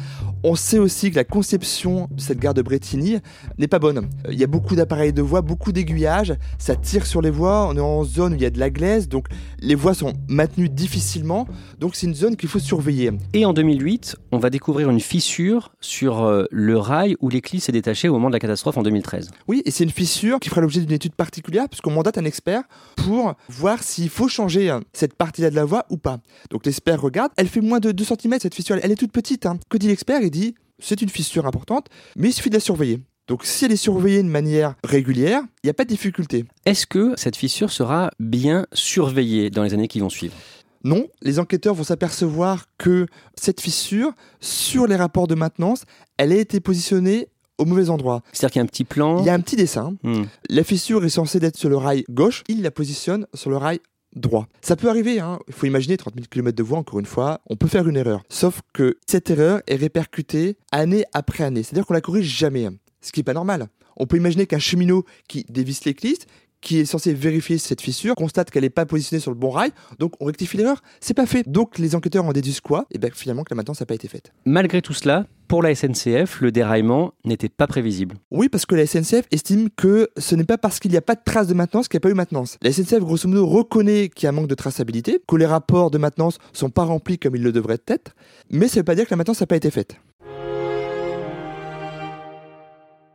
On 0.46 0.56
sait 0.56 0.78
aussi 0.78 1.10
que 1.10 1.16
la 1.16 1.24
conception 1.24 2.06
de 2.10 2.20
cette 2.20 2.38
gare 2.38 2.52
de 2.52 2.60
Bretigny 2.60 3.16
n'est 3.56 3.66
pas 3.66 3.78
bonne. 3.78 4.10
Il 4.30 4.38
y 4.38 4.44
a 4.44 4.46
beaucoup 4.46 4.76
d'appareils 4.76 5.14
de 5.14 5.22
voie, 5.22 5.40
beaucoup 5.40 5.72
d'aiguillages, 5.72 6.34
ça 6.58 6.76
tire 6.76 7.06
sur 7.06 7.22
les 7.22 7.30
voies, 7.30 7.66
on 7.66 7.74
est 7.78 7.80
en 7.80 8.04
zone 8.04 8.34
où 8.34 8.36
il 8.36 8.42
y 8.42 8.44
a 8.44 8.50
de 8.50 8.58
la 8.58 8.68
glaise, 8.68 9.08
donc 9.08 9.28
les 9.60 9.74
voies 9.74 9.94
sont 9.94 10.12
maintenues 10.28 10.68
difficilement, 10.68 11.48
donc 11.80 11.96
c'est 11.96 12.06
une 12.06 12.14
zone 12.14 12.36
qu'il 12.36 12.50
faut 12.50 12.58
surveiller. 12.58 13.12
Et 13.32 13.46
en 13.46 13.54
2008, 13.54 14.16
on 14.32 14.38
va 14.38 14.50
découvrir 14.50 14.90
une 14.90 15.00
fissure 15.00 15.72
sur 15.80 16.22
euh, 16.22 16.44
le 16.50 16.76
rail 16.76 17.16
où 17.20 17.30
l'éclisse 17.30 17.64
s'est 17.64 17.72
détachée 17.72 18.10
au 18.10 18.12
moment 18.12 18.28
de 18.28 18.34
la 18.34 18.40
catastrophe 18.40 18.76
en 18.76 18.82
2013. 18.82 19.30
Oui, 19.48 19.62
et 19.64 19.70
c'est 19.70 19.84
une 19.84 19.90
fissure 19.90 20.40
qui 20.40 20.50
fera 20.50 20.60
l'objet 20.60 20.80
d'une 20.80 20.92
étude 20.92 21.14
particulière, 21.14 21.70
puisqu'on 21.70 21.92
mandate 21.92 22.18
un 22.18 22.24
expert 22.26 22.64
pour 22.96 23.32
voir 23.48 23.82
s'il 23.82 24.10
faut 24.10 24.28
changer 24.28 24.68
hein, 24.68 24.82
cette 24.92 25.14
partie-là 25.14 25.48
de 25.48 25.56
la 25.56 25.64
voie 25.64 25.86
ou 25.88 25.96
pas. 25.96 26.18
Donc 26.50 26.66
l'expert 26.66 27.00
regarde, 27.00 27.32
elle 27.38 27.48
fait 27.48 27.62
moins 27.62 27.80
de 27.80 27.92
2 27.92 28.04
cm 28.04 28.40
cette 28.40 28.54
fissure, 28.54 28.76
elle 28.82 28.92
est 28.92 28.96
toute 28.96 29.12
petite. 29.12 29.46
Hein. 29.46 29.58
Que 29.70 29.78
dit 29.78 29.88
l'expert? 29.88 30.20
Il 30.20 30.33
dit 30.34 30.54
c'est 30.78 31.00
une 31.00 31.08
fissure 31.08 31.46
importante, 31.46 31.86
mais 32.16 32.28
il 32.28 32.32
suffit 32.32 32.50
de 32.50 32.54
la 32.54 32.60
surveiller. 32.60 33.00
Donc 33.26 33.44
si 33.44 33.64
elle 33.64 33.72
est 33.72 33.76
surveillée 33.76 34.22
de 34.22 34.28
manière 34.28 34.74
régulière, 34.84 35.42
il 35.62 35.66
n'y 35.66 35.70
a 35.70 35.74
pas 35.74 35.84
de 35.84 35.88
difficulté. 35.88 36.44
Est-ce 36.66 36.86
que 36.86 37.14
cette 37.16 37.36
fissure 37.36 37.70
sera 37.70 38.10
bien 38.20 38.66
surveillée 38.72 39.48
dans 39.48 39.62
les 39.62 39.72
années 39.72 39.88
qui 39.88 40.00
vont 40.00 40.10
suivre? 40.10 40.34
Non, 40.82 41.06
les 41.22 41.38
enquêteurs 41.38 41.74
vont 41.74 41.84
s'apercevoir 41.84 42.66
que 42.76 43.06
cette 43.34 43.62
fissure, 43.62 44.12
sur 44.40 44.86
les 44.86 44.96
rapports 44.96 45.26
de 45.26 45.34
maintenance, 45.34 45.84
elle 46.18 46.32
a 46.32 46.36
été 46.36 46.60
positionnée 46.60 47.28
au 47.56 47.64
mauvais 47.64 47.88
endroit. 47.88 48.22
C'est-à-dire 48.32 48.52
qu'il 48.52 48.58
y 48.58 48.60
a 48.60 48.64
un 48.64 48.66
petit 48.66 48.84
plan 48.84 49.20
Il 49.20 49.24
y 49.24 49.30
a 49.30 49.34
un 49.34 49.40
petit 49.40 49.56
dessin. 49.56 49.94
Hmm. 50.02 50.24
La 50.50 50.64
fissure 50.64 51.02
est 51.04 51.08
censée 51.08 51.42
être 51.42 51.56
sur 51.56 51.70
le 51.70 51.78
rail 51.78 52.04
gauche, 52.10 52.42
il 52.48 52.60
la 52.60 52.70
positionne 52.70 53.26
sur 53.32 53.48
le 53.48 53.56
rail 53.56 53.80
droit. 54.14 54.46
Ça 54.60 54.76
peut 54.76 54.88
arriver, 54.88 55.20
hein. 55.20 55.38
il 55.48 55.54
faut 55.54 55.66
imaginer 55.66 55.96
30 55.96 56.14
000 56.14 56.26
km 56.30 56.56
de 56.56 56.62
voie, 56.62 56.78
encore 56.78 57.00
une 57.00 57.06
fois, 57.06 57.40
on 57.46 57.56
peut 57.56 57.68
faire 57.68 57.88
une 57.88 57.96
erreur. 57.96 58.22
Sauf 58.28 58.60
que 58.72 58.98
cette 59.06 59.30
erreur 59.30 59.62
est 59.66 59.76
répercutée 59.76 60.56
année 60.72 61.04
après 61.12 61.44
année, 61.44 61.62
c'est-à-dire 61.62 61.86
qu'on 61.86 61.94
la 61.94 62.00
corrige 62.00 62.26
jamais, 62.26 62.68
ce 63.00 63.12
qui 63.12 63.20
n'est 63.20 63.24
pas 63.24 63.34
normal. 63.34 63.68
On 63.96 64.06
peut 64.06 64.16
imaginer 64.16 64.46
qu'un 64.46 64.58
cheminot 64.58 65.04
qui 65.28 65.44
dévisse 65.48 65.84
l'éclisse, 65.84 66.26
qui 66.64 66.78
est 66.78 66.84
censé 66.86 67.14
vérifier 67.14 67.58
cette 67.58 67.80
fissure, 67.80 68.16
constate 68.16 68.50
qu'elle 68.50 68.64
n'est 68.64 68.70
pas 68.70 68.86
positionnée 68.86 69.20
sur 69.20 69.30
le 69.30 69.36
bon 69.36 69.50
rail, 69.50 69.70
donc 69.98 70.14
on 70.18 70.24
rectifie 70.24 70.56
l'erreur. 70.56 70.82
C'est 71.00 71.14
pas 71.14 71.26
fait. 71.26 71.48
Donc 71.48 71.78
les 71.78 71.94
enquêteurs 71.94 72.24
en 72.24 72.32
déduisent 72.32 72.60
quoi? 72.60 72.86
Et 72.90 72.98
bien 72.98 73.10
finalement 73.12 73.44
que 73.44 73.50
la 73.50 73.56
maintenance 73.56 73.80
n'a 73.80 73.86
pas 73.86 73.94
été 73.94 74.08
faite. 74.08 74.32
Malgré 74.46 74.80
tout 74.82 74.94
cela, 74.94 75.26
pour 75.46 75.62
la 75.62 75.74
SNCF, 75.74 76.40
le 76.40 76.50
déraillement 76.50 77.12
n'était 77.24 77.50
pas 77.50 77.66
prévisible. 77.66 78.16
Oui, 78.30 78.48
parce 78.48 78.64
que 78.64 78.74
la 78.74 78.86
SNCF 78.86 79.26
estime 79.30 79.68
que 79.70 80.08
ce 80.16 80.34
n'est 80.34 80.44
pas 80.44 80.56
parce 80.56 80.80
qu'il 80.80 80.90
n'y 80.90 80.96
a 80.96 81.02
pas 81.02 81.14
de 81.14 81.20
traces 81.22 81.48
de 81.48 81.54
maintenance 81.54 81.86
qu'il 81.86 81.98
n'y 81.98 82.00
a 82.00 82.04
pas 82.04 82.10
eu 82.10 82.14
maintenance. 82.14 82.56
La 82.62 82.72
SNCF, 82.72 83.00
grosso 83.00 83.28
modo, 83.28 83.46
reconnaît 83.46 84.08
qu'il 84.08 84.24
y 84.24 84.26
a 84.26 84.30
un 84.30 84.32
manque 84.32 84.48
de 84.48 84.54
traçabilité, 84.54 85.20
que 85.28 85.36
les 85.36 85.46
rapports 85.46 85.90
de 85.90 85.98
maintenance 85.98 86.38
sont 86.54 86.70
pas 86.70 86.84
remplis 86.84 87.18
comme 87.18 87.36
ils 87.36 87.42
le 87.42 87.52
devraient 87.52 87.78
être, 87.88 88.14
mais 88.50 88.68
ça 88.68 88.76
ne 88.76 88.80
veut 88.80 88.84
pas 88.84 88.94
dire 88.94 89.04
que 89.04 89.10
la 89.10 89.18
maintenance 89.18 89.40
n'a 89.40 89.46
pas 89.46 89.56
été 89.56 89.70
faite. 89.70 89.96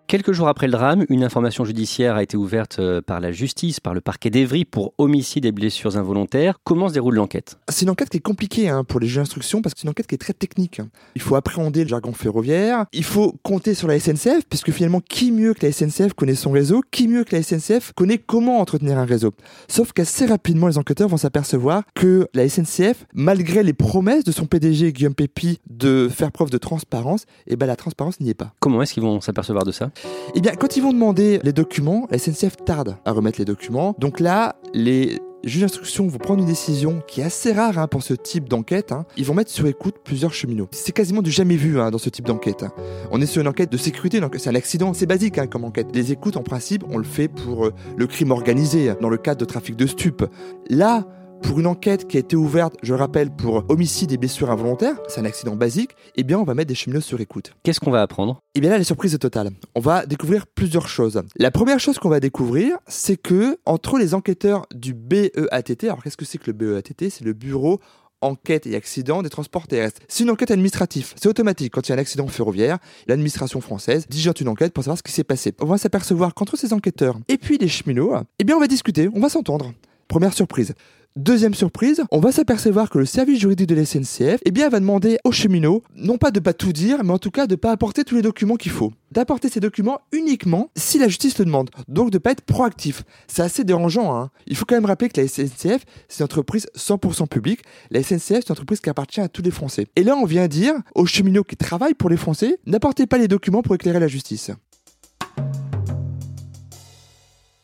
Quelques 0.10 0.32
jours 0.32 0.48
après 0.48 0.66
le 0.66 0.72
drame, 0.72 1.06
une 1.10 1.24
information 1.24 1.66
judiciaire 1.66 2.16
a 2.16 2.24
été 2.24 2.36
ouverte 2.36 2.80
euh, 2.80 3.00
par 3.00 3.20
la 3.20 3.32
justice, 3.32 3.80
par 3.80 3.94
le 3.94 4.01
parquet 4.01 4.32
d'Evry 4.32 4.66
pour 4.66 4.96
homicide 4.98 5.46
et 5.46 5.51
blessures 5.51 5.98
involontaires. 5.98 6.58
Comment 6.63 6.89
se 6.89 6.96
déroule 6.96 7.13
l'enquête? 7.13 7.60
C'est 7.70 7.84
une 7.84 7.92
enquête 7.92 8.10
qui 8.10 8.18
est 8.18 8.20
compliquée 8.20 8.70
hein, 8.70 8.84
pour 8.84 9.00
les 9.00 9.06
juges 9.06 9.18
d'instruction 9.18 9.62
parce 9.62 9.75
que 9.75 9.82
c'est 9.82 9.84
une 9.84 9.92
enquête 9.92 10.08
qui 10.08 10.16
est 10.16 10.18
très 10.18 10.34
technique. 10.34 10.82
Il 11.13 11.22
faut 11.22 11.36
appréhender 11.36 11.84
le 11.84 11.89
jargon 11.89 12.12
ferroviaire, 12.12 12.86
il 12.92 13.04
faut 13.04 13.36
compter 13.44 13.75
sur 13.75 13.88
la 13.88 14.00
SNCF 14.00 14.46
puisque 14.50 14.72
finalement 14.72 15.00
qui 15.00 15.32
mieux 15.32 15.54
que 15.54 15.63
la 15.63 15.72
SNCF 15.72 16.13
connaît 16.16 16.34
son 16.34 16.50
réseau, 16.50 16.82
qui 16.89 17.08
mieux 17.08 17.24
que 17.24 17.36
la 17.36 17.44
SNCF 17.44 17.94
connaît 17.96 18.18
comment 18.18 18.62
entretenir 18.62 18.98
un 18.98 19.06
réseau? 19.06 19.36
Sauf 19.68 19.94
qu'assez 19.94 20.25
rapidement 20.25 20.66
les 20.66 20.80
enquêteurs 20.80 21.08
vont 21.08 21.18
s'apercevoir 21.18 21.84
que 21.94 22.28
la 22.34 22.50
SNCF, 22.50 23.06
malgré 23.13 23.62
les 23.62 23.74
promesses 23.74 24.24
de 24.24 24.32
son 24.32 24.48
PDG 24.48 24.92
Guillaume 24.92 25.13
Pépi 25.13 25.60
de 25.70 26.10
faire 26.10 26.32
preuve 26.32 26.50
de 26.50 26.58
transparence, 26.58 27.25
et 27.46 27.54
eh 27.54 27.56
ben 27.58 27.68
la 27.68 27.75
transparence 27.75 28.20
n'y 28.20 28.32
est 28.32 28.34
pas. 28.34 28.56
Comment 28.60 28.82
est-ce 28.82 28.96
qu'ils 28.96 29.04
vont 29.04 29.22
s'apercevoir 29.22 29.66
de 29.66 29.72
ça? 29.72 29.92
Eh 30.36 30.41
bien, 30.41 30.53
quand 30.56 30.77
ils 30.77 30.84
vont 30.84 30.94
demander 30.94 31.39
les 31.44 31.53
documents, 31.53 32.08
la 32.12 32.18
SNCF 32.18 32.58
tarde 32.65 32.98
à 33.06 33.12
remettre 33.12 33.39
les 33.39 33.46
documents. 33.46 33.96
Donc 34.00 34.20
là, 34.20 34.56
les 34.74 35.20
juges 35.44 35.62
d'instruction 35.62 36.08
vont 36.08 36.18
prendre 36.18 36.41
une 36.41 36.48
décision 36.48 37.01
qui 37.08 37.22
est 37.22 37.24
assez 37.24 37.53
rare 37.53 37.77
hein, 37.77 37.88
pour 37.88 38.03
ce 38.03 38.13
type 38.13 38.50
d'enquête. 38.50 38.91
Hein. 38.91 39.06
Ils 39.18 39.25
vont 39.25 39.34
mettre 39.34 39.51
sur 39.51 39.68
écoute 39.68 39.96
plusieurs 40.03 40.34
cheminots. 40.34 40.68
C'est 40.72 40.91
quasiment 40.91 41.22
du 41.22 41.32
jamais 41.32 41.56
vu 41.56 41.79
hein, 41.79 41.91
dans 41.91 41.98
ce 41.98 42.10
type 42.10 42.25
d'enquête. 42.25 42.65
On 43.12 43.22
est 43.22 43.25
sur 43.25 43.41
une 43.41 43.48
enquête 43.48 43.72
de 43.72 43.77
sécurité, 43.77 44.20
c'est 44.38 44.50
un 44.50 44.56
accident, 44.56 44.94
c'est 44.94 45.06
basique 45.06 45.39
comme 45.50 45.63
enquête. 45.63 45.88
Les 45.94 46.12
écoutes, 46.12 46.38
en 46.38 46.44
principe, 46.44 46.84
on 46.89 46.98
le 46.98 47.03
fait 47.03 47.27
pour 47.27 47.68
euh, 47.68 47.74
le 47.98 48.08
crime 48.08 48.32
organisé, 48.32 48.94
dans 49.01 49.10
le 49.10 49.18
cadre 49.18 49.39
de 49.39 49.46
trafic 49.46 49.75
de 49.75 49.88
stupes. 49.88 50.25
Là, 50.70 51.06
pour 51.41 51.60
une 51.60 51.67
enquête 51.67 52.08
qui 52.08 52.17
a 52.17 52.19
été 52.19 52.36
ouverte, 52.36 52.75
je 52.84 52.93
le 52.93 53.00
rappelle, 53.00 53.31
pour 53.31 53.65
homicide 53.69 54.12
et 54.12 54.17
blessures 54.17 54.51
involontaires, 54.51 54.96
c'est 55.08 55.19
un 55.19 55.25
accident 55.25 55.55
basique, 55.55 55.91
eh 56.15 56.24
bien 56.24 56.39
on 56.39 56.43
va 56.43 56.53
mettre 56.53 56.67
des 56.67 56.75
cheminots 56.75 57.01
sur 57.01 57.19
écoute. 57.19 57.53
Qu'est-ce 57.63 57.79
qu'on 57.79 57.91
va 57.91 58.01
apprendre? 58.01 58.39
Eh 58.55 58.62
bien 58.62 58.69
là, 58.69 58.77
la 58.77 58.84
surprise 58.84 59.13
est 59.13 59.19
totale. 59.19 59.51
On 59.75 59.79
va 59.79 60.05
découvrir 60.05 60.48
plusieurs 60.48 60.88
choses. 60.88 61.22
La 61.38 61.51
première 61.51 61.79
chose 61.79 62.00
qu'on 62.00 62.10
va 62.10 62.19
découvrir, 62.19 62.77
c'est 62.88 63.17
que 63.17 63.58
entre 63.65 63.98
les 63.98 64.13
enquêteurs 64.13 64.65
du 64.74 64.93
BEATT, 64.93 65.86
alors 65.86 66.03
qu'est-ce 66.03 66.17
que 66.17 66.25
c'est 66.25 66.38
que 66.38 66.51
le 66.51 66.53
BEATT 66.53 67.10
C'est 67.10 67.24
le 67.24 67.34
Bureau 67.34 67.79
enquête 68.22 68.67
et 68.67 68.75
accident 68.75 69.22
des 69.22 69.29
transports 69.29 69.67
terrestres. 69.67 70.01
C'est 70.08 70.24
une 70.24 70.29
enquête 70.29 70.51
administrative. 70.51 71.13
C'est 71.15 71.29
automatique. 71.29 71.74
Quand 71.74 71.88
il 71.88 71.91
y 71.91 71.93
a 71.93 71.96
un 71.96 72.00
accident 72.00 72.27
ferroviaire, 72.27 72.77
l'administration 73.08 73.62
française 73.62 74.08
digente 74.10 74.41
une 74.41 74.50
enquête 74.50 74.74
pour 74.74 74.84
savoir 74.84 74.98
ce 74.98 75.03
qui 75.03 75.12
s'est 75.12 75.24
passé. 75.24 75.53
On 75.60 75.65
va 75.65 75.77
s'apercevoir 75.77 76.34
qu'entre 76.34 76.58
ces 76.58 76.74
enquêteurs 76.74 77.17
et 77.27 77.38
puis 77.38 77.58
les 77.58 77.67
cheminots, 77.67 78.13
eh 78.39 78.43
bien 78.43 78.55
on 78.55 78.60
va 78.60 78.67
discuter, 78.67 79.10
on 79.13 79.19
va 79.19 79.29
s'entendre. 79.29 79.74
Première 80.08 80.34
surprise. 80.34 80.74
Deuxième 81.20 81.54
surprise, 81.54 82.02
on 82.12 82.22
va 82.22 82.32
s'apercevoir 82.32 82.90
que 82.90 82.98
le 82.98 83.04
service 83.04 83.42
juridique 83.42 83.68
de 83.68 83.76
la 83.76 83.84
SNCF 83.84 84.40
eh 84.46 84.52
bien, 84.52 84.70
va 84.70 84.80
demander 84.80 85.18
aux 85.26 85.34
cheminots, 85.34 85.84
non 85.94 86.18
pas 86.18 86.32
de 86.32 86.40
pas 86.40 86.54
tout 86.54 86.72
dire, 86.72 87.04
mais 87.04 87.12
en 87.12 87.18
tout 87.18 87.30
cas 87.30 87.46
de 87.46 87.56
pas 87.56 87.74
apporter 87.74 88.06
tous 88.06 88.16
les 88.16 88.22
documents 88.22 88.56
qu'il 88.56 88.72
faut. 88.72 88.94
D'apporter 89.12 89.50
ces 89.50 89.60
documents 89.60 90.00
uniquement 90.14 90.72
si 90.78 90.98
la 90.98 91.10
justice 91.10 91.38
le 91.38 91.44
demande. 91.44 91.72
Donc 91.90 92.10
de 92.10 92.20
pas 92.20 92.32
être 92.32 92.46
proactif. 92.46 93.04
C'est 93.28 93.42
assez 93.42 93.66
dérangeant. 93.66 94.16
Hein. 94.16 94.30
Il 94.48 94.56
faut 94.56 94.64
quand 94.64 94.76
même 94.76 94.86
rappeler 94.86 95.10
que 95.10 95.20
la 95.20 95.28
SNCF, 95.28 95.84
c'est 96.08 96.20
une 96.20 96.24
entreprise 96.24 96.68
100% 96.78 97.28
publique. 97.28 97.64
La 97.92 98.02
SNCF, 98.02 98.22
c'est 98.22 98.48
une 98.48 98.54
entreprise 98.54 98.80
qui 98.80 98.90
appartient 98.90 99.20
à 99.20 99.28
tous 99.28 99.42
les 99.42 99.52
Français. 99.52 99.88
Et 99.98 100.04
là, 100.04 100.16
on 100.16 100.24
vient 100.24 100.48
dire 100.48 100.76
aux 100.96 101.06
cheminots 101.06 101.44
qui 101.44 101.58
travaillent 101.58 101.96
pour 101.96 102.10
les 102.10 102.16
Français, 102.16 102.60
n'apportez 102.66 103.08
pas 103.08 103.18
les 103.18 103.28
documents 103.28 103.62
pour 103.62 103.76
éclairer 103.76 104.00
la 104.00 104.08
justice. 104.08 104.52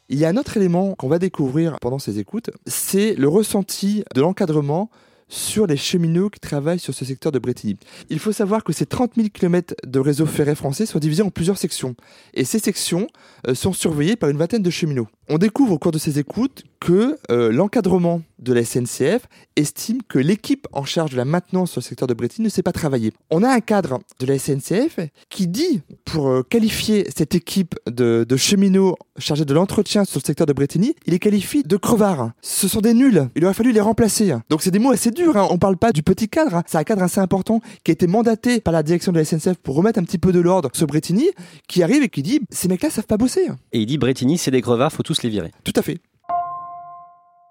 Il 0.08 0.20
y 0.20 0.26
a 0.26 0.30
un 0.30 0.38
autre 0.38 0.56
élément 0.58 0.94
qu'on 0.94 1.08
va 1.08 1.18
découvrir 1.18 1.80
pendant 1.80 1.98
ces 1.98 2.20
écoutes, 2.20 2.52
c'est 2.68 3.16
le 3.16 3.28
ressenti 3.28 4.04
de 4.14 4.22
l'encadrement 4.22 4.92
sur 5.30 5.66
les 5.66 5.78
cheminots 5.78 6.30
qui 6.30 6.40
travaillent 6.40 6.78
sur 6.78 6.94
ce 6.94 7.04
secteur 7.06 7.32
de 7.32 7.40
Bretigny. 7.40 7.78
Il 8.12 8.20
faut 8.20 8.32
savoir 8.32 8.64
que 8.64 8.72
ces 8.72 8.86
30 8.86 9.14
000 9.16 9.30
km 9.34 9.74
de 9.84 10.00
réseau 10.00 10.28
ferré 10.28 10.54
français 10.54 10.86
sont 10.86 11.00
divisés 11.00 11.24
en 11.24 11.32
plusieurs 11.32 11.58
sections. 11.58 11.96
Et 12.36 12.46
ces 12.46 12.60
sections 12.60 13.08
euh, 13.48 13.56
sont 13.56 13.74
surveillées 13.74 14.16
par 14.16 14.30
une 14.30 14.38
vingtaine 14.38 14.62
de 14.62 14.70
cheminots. 14.70 15.08
On 15.28 15.40
découvre 15.40 15.74
au 15.74 15.80
cours 15.80 15.92
de 15.92 15.98
ces 15.98 16.20
écoutes 16.20 16.64
que 16.86 17.18
euh, 17.32 17.52
l'encadrement 17.52 18.22
de 18.38 18.54
la 18.54 18.64
SNCF 18.64 19.28
estime 19.56 20.04
que 20.08 20.20
l'équipe 20.20 20.68
en 20.72 20.86
charge 20.86 21.10
de 21.10 21.18
la 21.18 21.26
maintenance 21.26 21.72
sur 21.72 21.80
le 21.80 21.84
secteur 21.84 22.08
de 22.08 22.14
Bretigny 22.14 22.46
ne 22.46 22.50
sait 22.50 22.62
pas 22.62 22.74
travailler. 22.74 23.12
On 23.32 23.42
a 23.42 23.50
un 23.50 23.60
cadre 23.60 24.02
de 24.20 24.26
la 24.28 24.38
SNCF 24.38 25.00
qui 25.30 25.48
dit, 25.48 25.82
pour 26.04 26.28
euh, 26.28 26.44
qualifier 26.44 27.08
cette 27.16 27.34
équipe 27.34 27.74
de, 27.88 28.24
cheminots 28.38 28.98
chargés 29.18 29.46
de 29.46 29.54
l'entretien 29.56 30.06
sur 30.06 30.20
le 30.20 30.28
secteur 30.28 30.46
de 30.46 30.54
Bretigny, 30.54 30.94
il 31.08 31.14
les 31.14 31.18
qualifie 31.18 31.64
de 31.64 31.76
crevards. 31.76 32.34
Ce 32.44 32.68
sont 32.68 32.82
des 32.82 32.94
nuls. 32.94 33.30
Il 33.36 33.44
aurait 33.46 33.56
fallu 33.56 33.72
les 33.72 33.82
remplacer. 33.82 34.36
Donc 34.52 34.62
c'est 34.62 34.70
des 34.70 34.78
mots 34.78 34.92
assez 34.92 35.10
durs. 35.10 35.36
Hein. 35.36 35.48
On 35.50 35.58
parle 35.58 35.78
pas 35.78 35.92
du 35.92 36.04
petit 36.04 36.30
cadre. 36.30 36.58
Hein. 36.58 36.64
C'est 36.68 36.78
un 36.78 36.84
cadre 36.84 37.02
assez 37.02 37.20
important 37.20 37.62
qui 37.84 37.90
a 37.90 37.94
été 37.94 38.06
mandaté 38.06 38.62
par 38.62 38.74
la 38.74 38.84
direction 38.84 39.12
de 39.12 39.18
la 39.18 39.26
SNCF 39.26 39.56
pour 39.56 39.74
remettre 39.74 39.98
un 39.98 40.04
petit 40.04 40.20
peu 40.20 40.32
de 40.32 40.40
l'ordre 40.40 40.70
sur 40.74 40.86
Bretigny, 40.86 41.32
qui 41.68 41.82
arrive 41.82 42.04
et 42.04 42.10
qui 42.10 42.22
dit 42.22 42.42
ces 42.52 42.68
mecs-là 42.68 42.92
savent 42.92 43.08
pas 43.08 43.18
bosser. 43.18 43.48
Et 43.72 43.80
il 43.80 43.88
dit 43.88 43.98
Bretigny, 43.98 44.38
c'est 44.38 44.52
des 44.52 44.62
crevards, 44.62 44.92
faut 44.92 45.02
tous 45.02 45.24
les 45.24 45.30
virer. 45.30 45.52
Tout 45.64 45.74
à 45.76 45.82
fait. 45.82 45.98